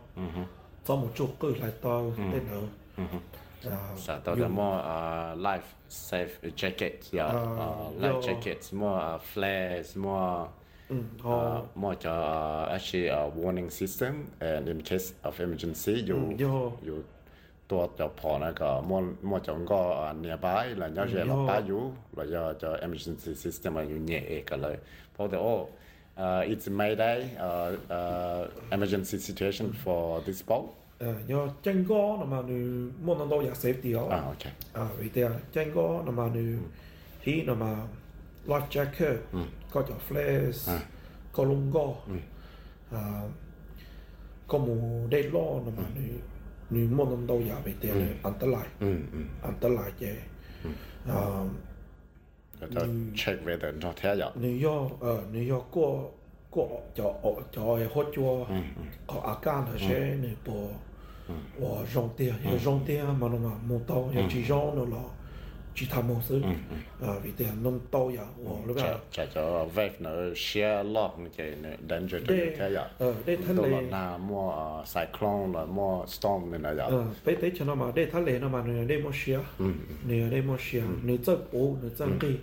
[0.84, 0.96] cho.
[0.96, 2.62] Một chút cứ lại tao để nữa
[4.05, 4.69] Sa tao da mo
[5.47, 7.25] life safe jackets ya
[8.03, 8.89] life jackets mo
[9.31, 10.49] flares mo
[11.25, 16.17] uh, more uh, actually a warning system and in case of emergency you
[16.87, 16.95] you
[17.71, 19.81] ตัวจะพอนะก็มั่วมั่วจงก็
[20.19, 21.81] เนียบายแล้วยังจะหลับไปอยู่
[22.13, 24.75] แล้วจะจะ emergency system อยู่เนี่ยเองเลย
[25.13, 25.53] เพราะแต่โอ้
[26.23, 27.17] uh, it's Mayday
[27.47, 28.41] uh, uh,
[28.75, 30.65] emergency situation for this boat
[31.02, 36.60] 요 쨍거 나마누 모난도야 세프티요 아 오케이 아 위대야 쨍거 나마누
[37.22, 37.88] 히 나마
[38.46, 39.22] 라이프 재킷
[39.70, 40.70] 거저 플레스
[41.32, 42.04] 콜롱거
[42.90, 43.28] 아
[44.50, 46.20] como de lo namanü
[46.70, 48.66] ni monandoya vitea antalai
[49.42, 50.14] antalai je
[51.06, 51.44] à
[52.74, 52.80] cho
[53.14, 54.32] check về đến cho thế giờ.
[54.40, 55.82] New York ở New York ừ, ừ.
[55.82, 56.08] có
[56.50, 57.14] có cho
[57.52, 57.62] cho
[57.94, 58.54] hỗ trợ
[59.06, 60.54] có ác cảm thôi chứ nếu
[61.58, 65.10] 와 정대 야 정대 만나마 못도 야 지정으로
[65.74, 66.42] 기타 모습
[67.00, 71.56] 아 위대 넘도야 와 그러니까 자자 베프너 시아 럭 이제
[71.88, 72.90] 던저 되게야
[73.24, 76.88] 네 탄데 나뭐 사이클론 뭐 스톰 내나야
[77.24, 79.40] 베테 저나마 네 탄레나마 네뭐 시아
[80.04, 82.40] 네 네뭐 시아 네저오 네저게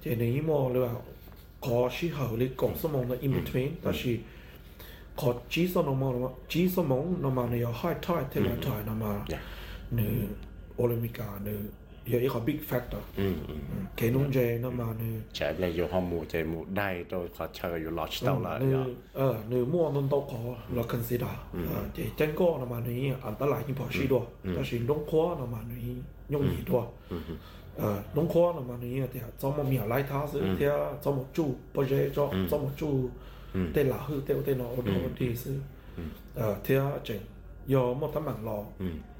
[0.00, 1.00] 제네 이모 그러니까
[1.60, 4.35] 거시 하울이 거스몽의 in between 다시 음.
[5.16, 6.12] 곧 지소 넘어
[6.46, 9.24] 지소 몽 넘어요 하이타이 테마타이 넘어
[9.90, 10.28] 네
[10.76, 11.56] 올림픽아 네
[12.06, 13.00] 여기 거 빅 팩터
[13.96, 20.54] 개농제 넘어는 제가 요 허무 제무 나이도 거쳐가 요 러시 달라 어 너무 어느 도고
[20.70, 21.26] 러컨시더
[21.96, 25.74] 제 젠고 넘어는 안달라이 버시도 다시 농코 넘어는
[26.28, 26.86] 용이도
[27.78, 33.04] 呃，农科了嘛，你也得，怎么米来他是，得怎么住，不然怎怎么住。
[33.04, 33.72] 嗯做。
[33.74, 35.58] tên là hư tiêu tên nó ôn ôn thì sư.
[36.34, 36.56] Ờ
[37.04, 37.20] chừng
[37.66, 38.64] do một tấm bằng lò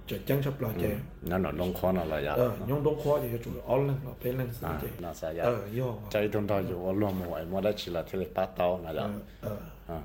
[0.07, 3.01] chừng chân sắp lò chè nó nó đông khoa nó là ya ờ nhung đông
[3.05, 5.95] khoa thì chủ ôn lên lò bên lên sư chè nó sao ya ờ yo
[6.11, 7.13] chạy tung đó dù ôn luôn
[7.51, 9.09] mà đã chỉ là thế là bắt tao là ya
[9.41, 9.57] ờ
[9.87, 10.01] ờ.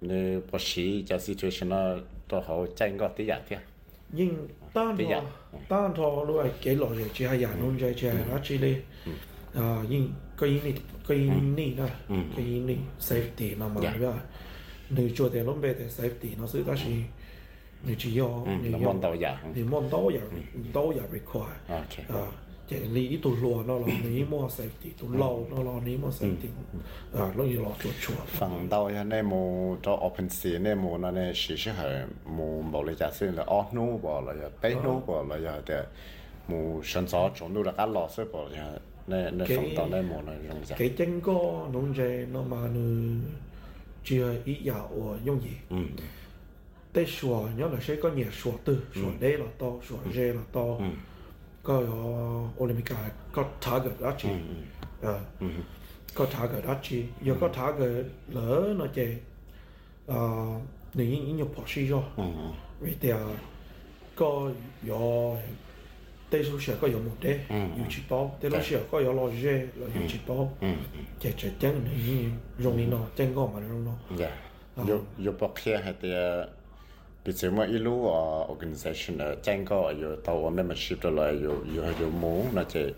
[0.00, 1.94] Nếu bác sĩ cho situation nó
[2.28, 3.56] tôi hậu chạy ngọt tí giả thế
[4.12, 5.22] nhưng tan thọ
[5.68, 8.76] tan thọ luôn cái lò chỉ hay giả nôn chạy chạy nó chỉ đi.
[9.54, 10.12] À nhưng
[11.56, 11.86] này đó
[12.36, 13.98] cái này safety nó mà cái
[14.90, 17.04] nếu cho tiền lắm về thì safety nó sẽ là gì
[17.86, 20.20] nếu chỉ có nếu món đâu giả nếu món đâu giả
[20.74, 21.56] đâu require.
[21.68, 22.26] À
[22.68, 26.08] chỉ lý tụ lùa nó là lý mua safety tụ lâu nó là lý mua
[26.08, 26.48] safety.
[27.14, 28.26] À nó như là chuột chuột.
[28.26, 32.62] Phần ya nên mua cho open sea nên mua nó nên chỉ sẽ là mua
[32.62, 35.84] bảo lấy giả sử là off nu bảo là bay nu bảo là ya để
[36.48, 40.88] mua sản xuất chúng nó là cái lò sẽ bảo là nè này rong cái
[40.96, 42.80] chân có nông chế nó mà nó
[44.04, 45.78] chưa ý giả ở gì.
[46.92, 50.32] Tại sủa nhớ là sẽ có nhiều sủa từ sủa đế là to sủa rê
[50.32, 50.64] là to.
[51.62, 51.82] Có
[52.62, 52.84] Olympic
[53.32, 54.28] có target đó chị.
[56.14, 57.04] Có target đó chị.
[57.22, 59.16] Giờ có target lỡ nó chế
[60.94, 62.02] nếu như nhiều bỏ xí rồi
[62.80, 63.14] vì thế
[64.16, 64.50] có
[64.88, 65.36] có
[66.42, 67.28] 對老師個有目的，
[67.78, 69.46] 有直播；對老師個有落雨，
[69.78, 70.48] 落有直播。
[71.18, 73.96] 其實真係容易咯，真個咪容易咯。
[74.86, 76.46] 有有博客係啲，
[77.22, 82.92] 比如話一路啊，organization 啊，真個有到我 membership 到來，有有有冇那隻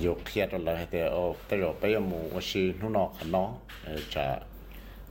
[0.00, 3.40] 有 peer 到來係啲哦，對咯，俾有冇我是นู่嗱可能
[3.96, 4.49] 誒就。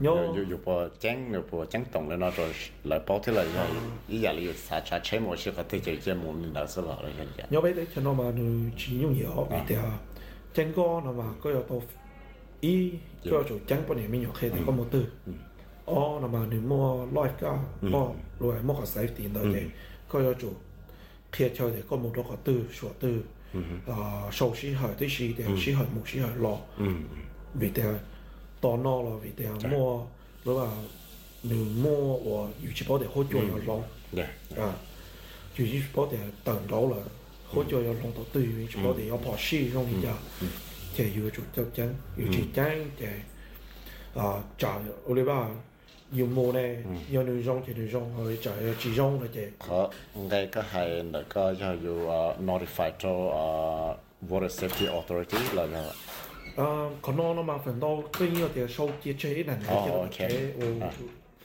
[0.00, 2.52] nhớ dù dù bỏ chán rồi bỏ chán tổng lên nó rồi
[2.84, 3.20] lại bỏ ờ.
[3.24, 3.66] thế là rồi
[4.08, 6.66] ý giờ là xả xả chế một chiếc cái thiết chế chơi muốn mình đã
[6.66, 9.82] rồi lại rồi nhớ bây giờ cho nó mà nó chỉ nhung nhiều bây giờ
[10.54, 11.82] chán co nó mà có yếu tố
[12.60, 12.92] ý
[13.24, 15.06] cho chỗ chán bọn này mình nhỏ khi thì có một từ.
[15.84, 17.58] Ô nó mà nếu mua loại cả
[17.92, 19.60] ô loại mua có sai tiền đó thì
[20.08, 20.52] có yếu chủ
[21.32, 23.22] khi chơi thì có một đó có từ sửa từ.
[23.86, 26.56] Ờ sầu sĩ hỏi tới sĩ thì sĩ hỏi một sĩ hỏi lo
[27.54, 27.94] vì thế
[28.61, 29.65] 到嘅，佢又做撇出嚟，个冇多个得，说得。
[29.65, 29.65] 啊，手时系啲时嘅，时系冇时系落，未得。
[29.65, 30.07] 到那了，为的摸，
[30.43, 30.67] 如果
[31.41, 33.75] 你摸我有些包的好久要捞，
[34.59, 34.75] 啊，
[35.55, 36.97] 有些包的等捞了，
[37.47, 40.17] 好久要捞到对，有些包的要跑细容易呀，
[40.95, 42.65] 就有就就真，有些真
[42.97, 43.05] 的
[44.19, 45.51] 啊，炸我哋话
[46.11, 49.47] 要摸咧，有女装就女装，去就有自装嘅啫。
[49.59, 53.95] 好，应该个系那个就要啊 notify 咗啊
[54.27, 55.83] water safety authority 嚟嘅。
[56.59, 59.75] 啊，可能那嘛分到对应的手机这一两台
[60.09, 60.89] 嘅，我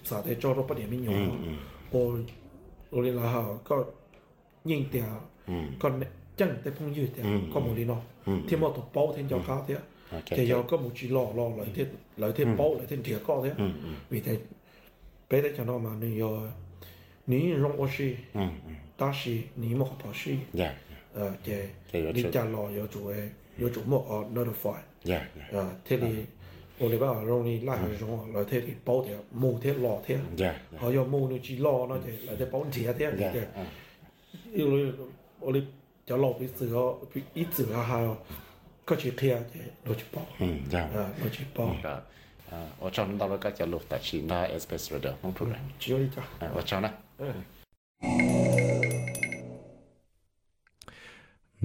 [0.03, 1.31] 啥的做到不点名用，
[1.91, 2.18] 我
[2.91, 3.93] 我哋啦哈个
[4.64, 5.05] 应掉
[5.78, 5.91] 个
[6.37, 7.22] chẳng để phong như thế
[7.55, 7.97] có một lý nó
[8.49, 9.76] thì một tổ bao thêm cho cao thế
[10.24, 13.20] thì giờ có một chỉ lo lo lại thêm lại thêm bao lại thêm thiệt
[13.26, 13.53] có thế
[14.09, 14.39] vì thế
[15.28, 16.41] bây giờ cho nó mà nếu
[17.26, 18.16] 你用我是，
[18.97, 20.35] 但是你莫跑是，
[21.14, 21.68] 呃，这
[22.12, 24.74] 你家老要做诶，要做莫哦 notify，
[25.06, 25.53] Yeah, yeah.
[25.53, 26.24] À, thế thì ờ.
[26.80, 29.74] ông này bảo rong này lại rồi rong là thế thì bảo thế mù thế
[29.74, 30.18] lo thế.
[30.78, 33.32] Họ cho mù nó chỉ lo nó thế là thế bảo thế thế.
[33.34, 33.66] Thế.
[34.53, 34.93] yêu rồi
[35.39, 35.64] ông này
[36.06, 36.93] cho lo bị sửa
[37.34, 38.16] ít sửa ha
[38.86, 40.89] có chỉ thế thế nó chỉ bảo à ừ, dạ.
[40.93, 42.01] ờ, nó chỉ bảo à ừ.
[42.51, 42.68] dạ.
[42.80, 45.60] ở trong đó là các cháu lục tại chỉ là SBS Radio không ừ, program
[45.80, 46.22] chỉ có đi cho.
[46.39, 46.89] Ở trong đó.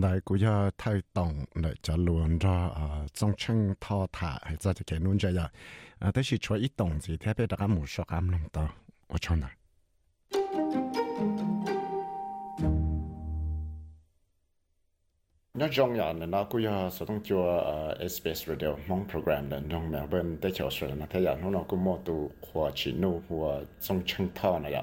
[0.01, 4.38] Đại của giờ thay tổng để cho luôn ra ờ, à trong chân thọ thả
[4.42, 5.51] hay ra cho cái nôn chơi à
[5.98, 8.68] à tới khi cho ít tổng gì thế bây giờ một số cam lòng tao
[9.09, 9.51] ở chỗ này
[15.55, 19.51] nó trong nhà này nó cũng giờ sử dụng cho ờ, SBS Radio mong program
[19.51, 22.92] là trong Melbourne để cho rồi nó thấy rằng nó cũng mua tu hoa chỉ
[22.92, 24.82] nô hoa trong chân thọ này ạ.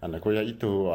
[0.00, 0.90] Anh cũng giờ ít tu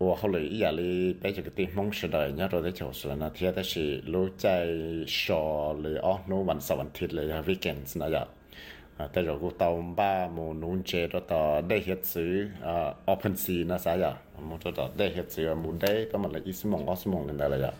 [0.00, 4.66] 我后来伊也哩被这个地方时代，人家都在教书呢，贴的是路在
[5.06, 8.26] 小哩哦，侬晚上晚贴哩呀，weekends 那呀，
[8.96, 17.74] 啊，但如果到把某农节都到那些子啊，open sea 那啥呀，某都到那些子啊，某 day 都嘛来一梦二梦的那了呀，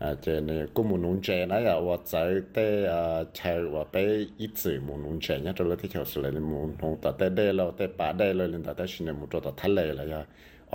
[0.00, 10.26] 啊，这呢，过某农节那呀，我在在啊，才我被一次某农节，人家都来在教书来，某农到在那了，在把那了，人家在去呢，某都到太累了呀。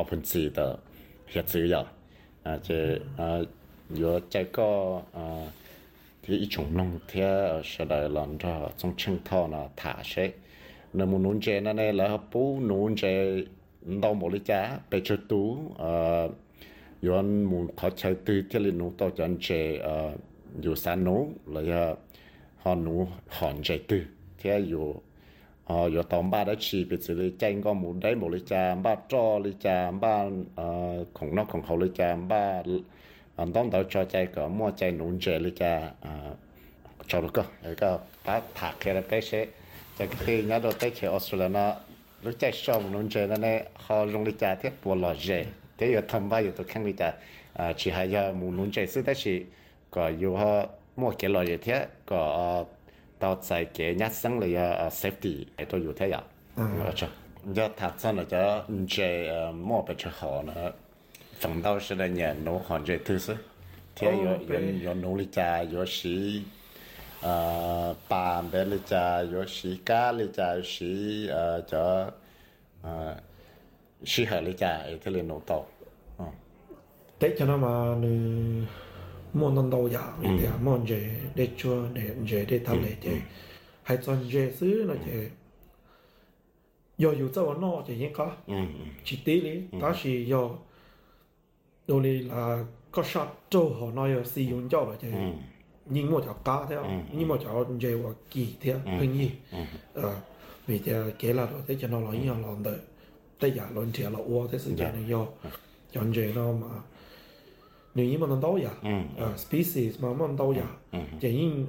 [0.01, 0.79] 奥本自己的
[1.31, 1.77] 也只有
[2.41, 3.39] 啊，这啊
[3.93, 4.63] 有这个
[5.13, 5.45] 啊，
[6.23, 10.33] 这一种农田是来让它从青草呢踏实，
[10.91, 13.45] 那么农田呢呢，然后不农田
[14.01, 16.27] 到某里家被吃毒啊，
[17.01, 20.11] 有木考察对这里农到咱这啊
[20.61, 21.97] 有三农，然后
[22.57, 24.07] 好农旱这对，
[24.39, 25.03] 这有。
[25.71, 28.75] Ờ yo tóm ba đã chỉ bị xử lý tranh có một đấy, một lý cha,
[28.75, 32.63] ba cho lý cha, ba ờ khổng nó khổng khẩu lý cha, ba
[33.35, 36.35] anh tóm đầu cho chạy có mua chạy nung chạy lý cha ờ
[37.07, 37.43] cho được cơ.
[37.63, 39.45] Cái cái ba thả cái là bé sẽ
[39.97, 41.75] chạy khi nhớ đầu tới khi Australia nó,
[42.23, 45.45] lúc chạy sau một chạy nó này họ dùng lý cha thiết bộ lò dễ
[45.77, 47.13] thế giờ thầm ba giờ tôi khăn lý cha
[47.53, 49.41] ờ, chỉ hay giờ một nung chạy xứ đó chỉ
[49.91, 50.65] có yêu họ
[50.95, 52.65] mua cái lò dễ thế có
[53.20, 56.20] 到在给人生里啊 safety 喺度要睇人，
[56.56, 57.06] 冇错。
[57.54, 60.52] 要他真系就唔借诶摸不出好呢，
[61.38, 63.36] 反倒是的年努行这特色，
[63.94, 66.42] 天有有有努力家，有时
[67.22, 71.78] 呃办别力家，有时家力家，有时呃就
[72.82, 73.16] 呃
[74.04, 75.64] 适合力家，喺这里努到，
[76.18, 76.26] 嗯。
[77.18, 78.66] Tết cho nó mà nữ
[79.33, 80.99] mo nan dau ya mi de mo je
[81.35, 83.11] de chu de je để ta le je
[83.83, 84.99] hay chon je sư là ừ.
[85.05, 85.29] je
[86.97, 88.25] do yu zao nó je yin ka
[89.03, 89.77] chỉ tí lý ừ.
[89.81, 90.49] ta chỉ do
[91.87, 95.31] đồ li là có sát châu họ nói là sử dụng cho là je ừ.
[95.85, 99.29] nhưng mà cháu cá theo nhưng mà cháu je wa kỳ theo hình như
[99.93, 100.15] ờ
[100.67, 102.79] vì thế kể là rồi thế cho nó lo yên lo đợi
[103.39, 104.85] tới giờ luôn thiệt là uo thế sự dạ.
[104.85, 105.25] cho này do
[105.91, 106.67] chọn je nó mà
[107.94, 108.70] nếu như mà nó đâu ya
[109.36, 110.66] species mà mà đâu ya
[111.20, 111.64] chỉ như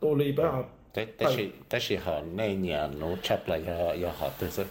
[0.00, 4.64] tôi lấy bao 但但是但是họ那年农chấp là要要好特色，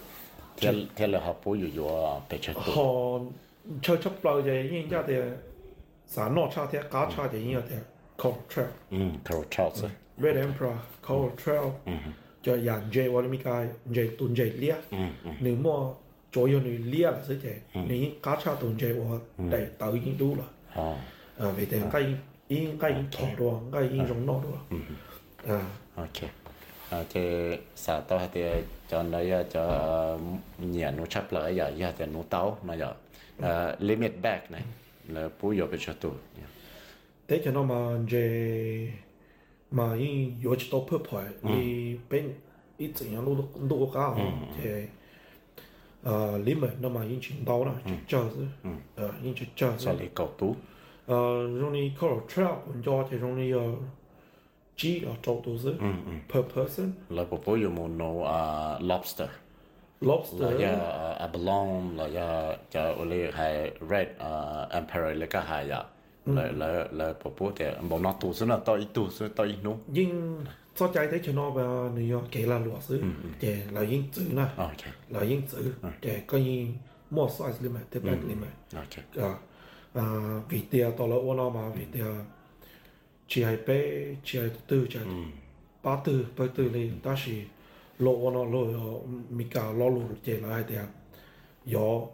[0.57, 2.61] 天天了họ不有有被吃多。
[2.61, 3.25] họ
[3.81, 5.13] chơi chấp bao giờ như nhà thì
[6.07, 7.77] sản nọ cha thì cá cha thì như thế
[8.17, 8.69] coral trail.
[8.91, 8.97] Ừ,
[9.29, 9.87] coral trail chứ.
[10.17, 10.73] Red emperor
[11.07, 11.71] coral trail.
[12.41, 14.75] cho dàn dây vào mi cái dây tuần dây lia.
[15.39, 15.93] Nếu mà
[16.31, 17.55] chỗ yêu người lia là sẽ thế.
[17.73, 20.47] Nếu cá cha tuần dây vào để tự nhiên đủ rồi.
[21.38, 22.14] À, vì thế cái
[22.48, 24.78] yên cái yên thọ đồ, cái yên giống nó đồ.
[25.46, 25.66] À.
[25.94, 26.30] ok.
[26.90, 28.44] À thế sao tao hay thì
[28.88, 29.18] cho nó
[29.52, 30.18] cho
[30.58, 32.94] nhà nó chấp lại giờ giờ thì nó tao mà giờ.
[33.78, 34.62] Limit back này
[35.08, 36.10] là bù yếu bị cho tụ
[37.28, 37.74] thế cho nó mà
[38.08, 38.88] je
[39.70, 42.32] mà in yếu chỉ tao phơi phơi đi bên
[42.76, 44.18] ít gì nó lúc lúc cao
[46.04, 47.72] thế ờ limit nó mà in chỉnh tao là
[48.08, 50.56] cho chứ ờ in chỉ cho sao lại cầu tú.
[51.06, 53.52] Ờ rồi đi coral trail mình cho thì rồi đi
[54.82, 55.74] G ở trong tổ chức
[56.32, 56.92] per person.
[57.08, 58.26] Là có bao nhiêu một nô
[58.80, 59.28] lobster.
[60.00, 60.40] Lobster.
[60.40, 64.08] Là ya abalone là ya cho oli hay red
[64.70, 65.84] emperor là cái hay ya
[66.26, 69.36] là là là có bao nhiêu một nó tổ chức là to ít tổ chức
[69.36, 70.44] to ít nô nhưng
[70.76, 72.98] cho chạy thấy cho nó và New là lúa xứ.
[72.98, 73.28] Ừ, ừ.
[73.40, 74.44] Để là yên chữ nè.
[74.56, 74.74] À,
[75.08, 76.66] là yên chữ để coi như
[77.10, 78.10] mua size lên mà tiếp ừ.
[78.10, 78.80] bên lên mà.
[78.80, 79.34] À ờ,
[79.94, 80.04] à
[80.48, 82.24] vì tiền tao là mà vì tiền
[83.28, 83.44] chỉ
[84.66, 84.98] tư chỉ
[85.82, 87.00] ba tư ba tư lên.
[87.02, 87.42] Ta chỉ
[87.98, 88.60] lo ôn lo
[89.30, 90.84] mình cả lo luôn chỉ là hai tiền
[91.74, 92.06] yo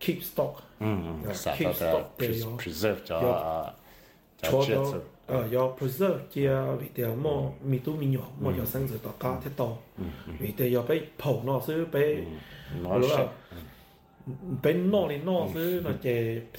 [0.00, 0.54] keep stock.
[0.78, 0.86] Ờ,
[1.58, 3.72] keep stock để yo preserve cho
[4.42, 4.62] cho
[5.31, 9.77] 错咗诶有 preserve 嘅为条么咪都咪用么有生就大家睇到，
[10.39, 12.23] 为条要俾泡攞水俾
[12.83, 13.29] 攞啦，
[14.61, 16.09] 俾攞嚟攞水那就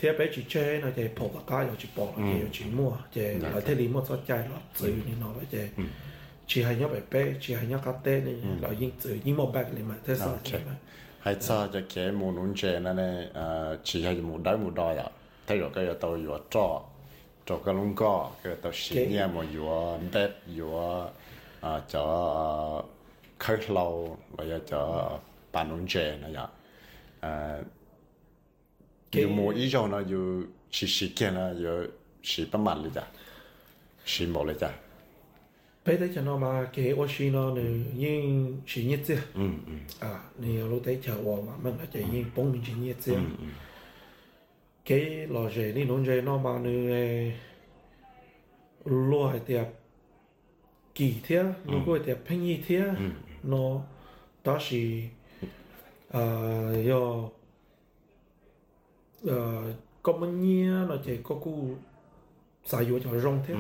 [0.01, 5.83] 睇俾住车那就泡大家又住薄啦，又住么就来睇你么所在落水你攞嘅就。
[6.51, 9.51] chỉ hay nhớ bài bé chỉ hay nhớ cá tê này là những từ những một
[9.55, 10.73] bạc liền mà thế sao thế mà
[11.21, 13.29] hay cho cho cái mù nún chè nó này
[13.85, 15.11] chỉ hay mù đáy mù đòi à
[17.48, 19.42] Thay rồi cái tàu vừa cho cho cái lông co cái tàu xí nha mà
[19.54, 21.12] vừa bếp vừa
[21.62, 22.86] à cho
[23.40, 25.20] khơi lâu rồi cho
[25.52, 26.48] bàn nún chè nó vậy
[27.20, 27.58] à
[29.12, 30.42] nhiều mù ý cho nó vừa
[30.72, 31.88] chỉ xí kia nó vừa
[32.24, 33.04] xí bấm mặt liền
[34.06, 34.58] xí mù liền
[35.86, 37.62] bây giờ nó mà cái ô nó nữa
[37.96, 39.18] nhưng chỉ nhất chứ
[40.00, 41.16] à nếu lúc đấy chờ
[41.48, 43.16] mà mình là chỉ nhưng bốn mình chỉ nhất chứ
[44.86, 46.90] cái lò rể ni nó rể nó mà nữ
[48.86, 49.66] lúa hay tiệp
[50.96, 53.10] kỳ thế lúa hay tiệp phanh nhi thế ừ.
[53.44, 53.82] nó
[54.44, 55.10] đó là
[56.10, 56.24] à
[56.90, 57.30] yo
[59.28, 59.74] ờ
[60.04, 61.76] có mấy nhia nó chỉ có cú
[62.66, 63.54] sai yo cho rong thế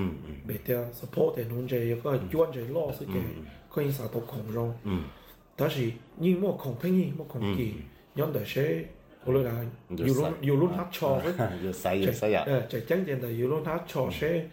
[0.48, 0.64] để ừ, ừ.
[0.66, 3.24] theo support thì nó chỉ có chuyên chỉ lo sự cái
[3.70, 4.74] có những sao tộc khổng rong.
[5.58, 5.84] Đó là
[6.18, 7.74] nhưng mà không phanh nhi mà khổng kỳ
[8.16, 8.84] nhóm đời sẽ
[9.25, 11.33] 我来讲，有论有论他错嘅，
[11.64, 12.45] 有使有使啊。
[12.49, 14.49] 诶，就真正的有论他错些，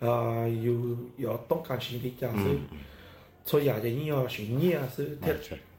[0.00, 2.58] 啊，有有东间先啲价是，
[3.44, 5.34] 所以也就应该是你啊是睇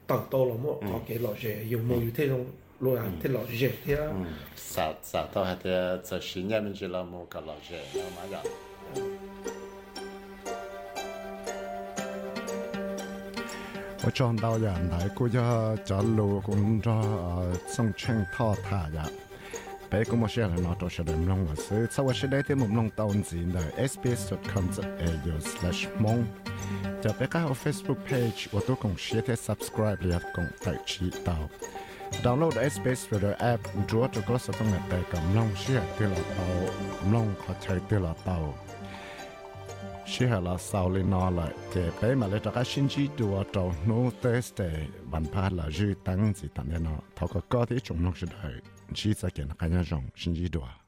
[0.06, 2.46] 等到了么，我给老师有冇有这种。
[2.80, 4.12] 路啊，啲落雪啲啊，
[4.56, 9.27] 啥啥都系啲就新年咪就啦，冇个落雪，有乜嘢？
[14.08, 19.08] 我撞到人嚟，估咗就路工作送清拖塔呀。
[19.90, 26.24] 俾咁我写嚟攞到写嚟唔弄啊，所以就我写嚟啲唔弄当字嚟 sbs.com.au/slash 蒙。
[27.02, 31.36] 就俾加我 Facebook page，我都共写啲 subscribe 嚟共提指导。
[32.22, 34.80] download SBS Radio app chúa cho có sự tăng nhập
[35.12, 36.46] cầm long xia tiêu là tàu
[37.12, 38.54] long có chạy tiêu là tàu
[40.09, 44.69] shihala sauli nola te pe male taka shinji duwa to no teste
[45.11, 48.57] van pa la ju tang zi tan no thok ko ti chung nok shi dai
[48.97, 50.78] chi sa ken kanya jong shinji duwa.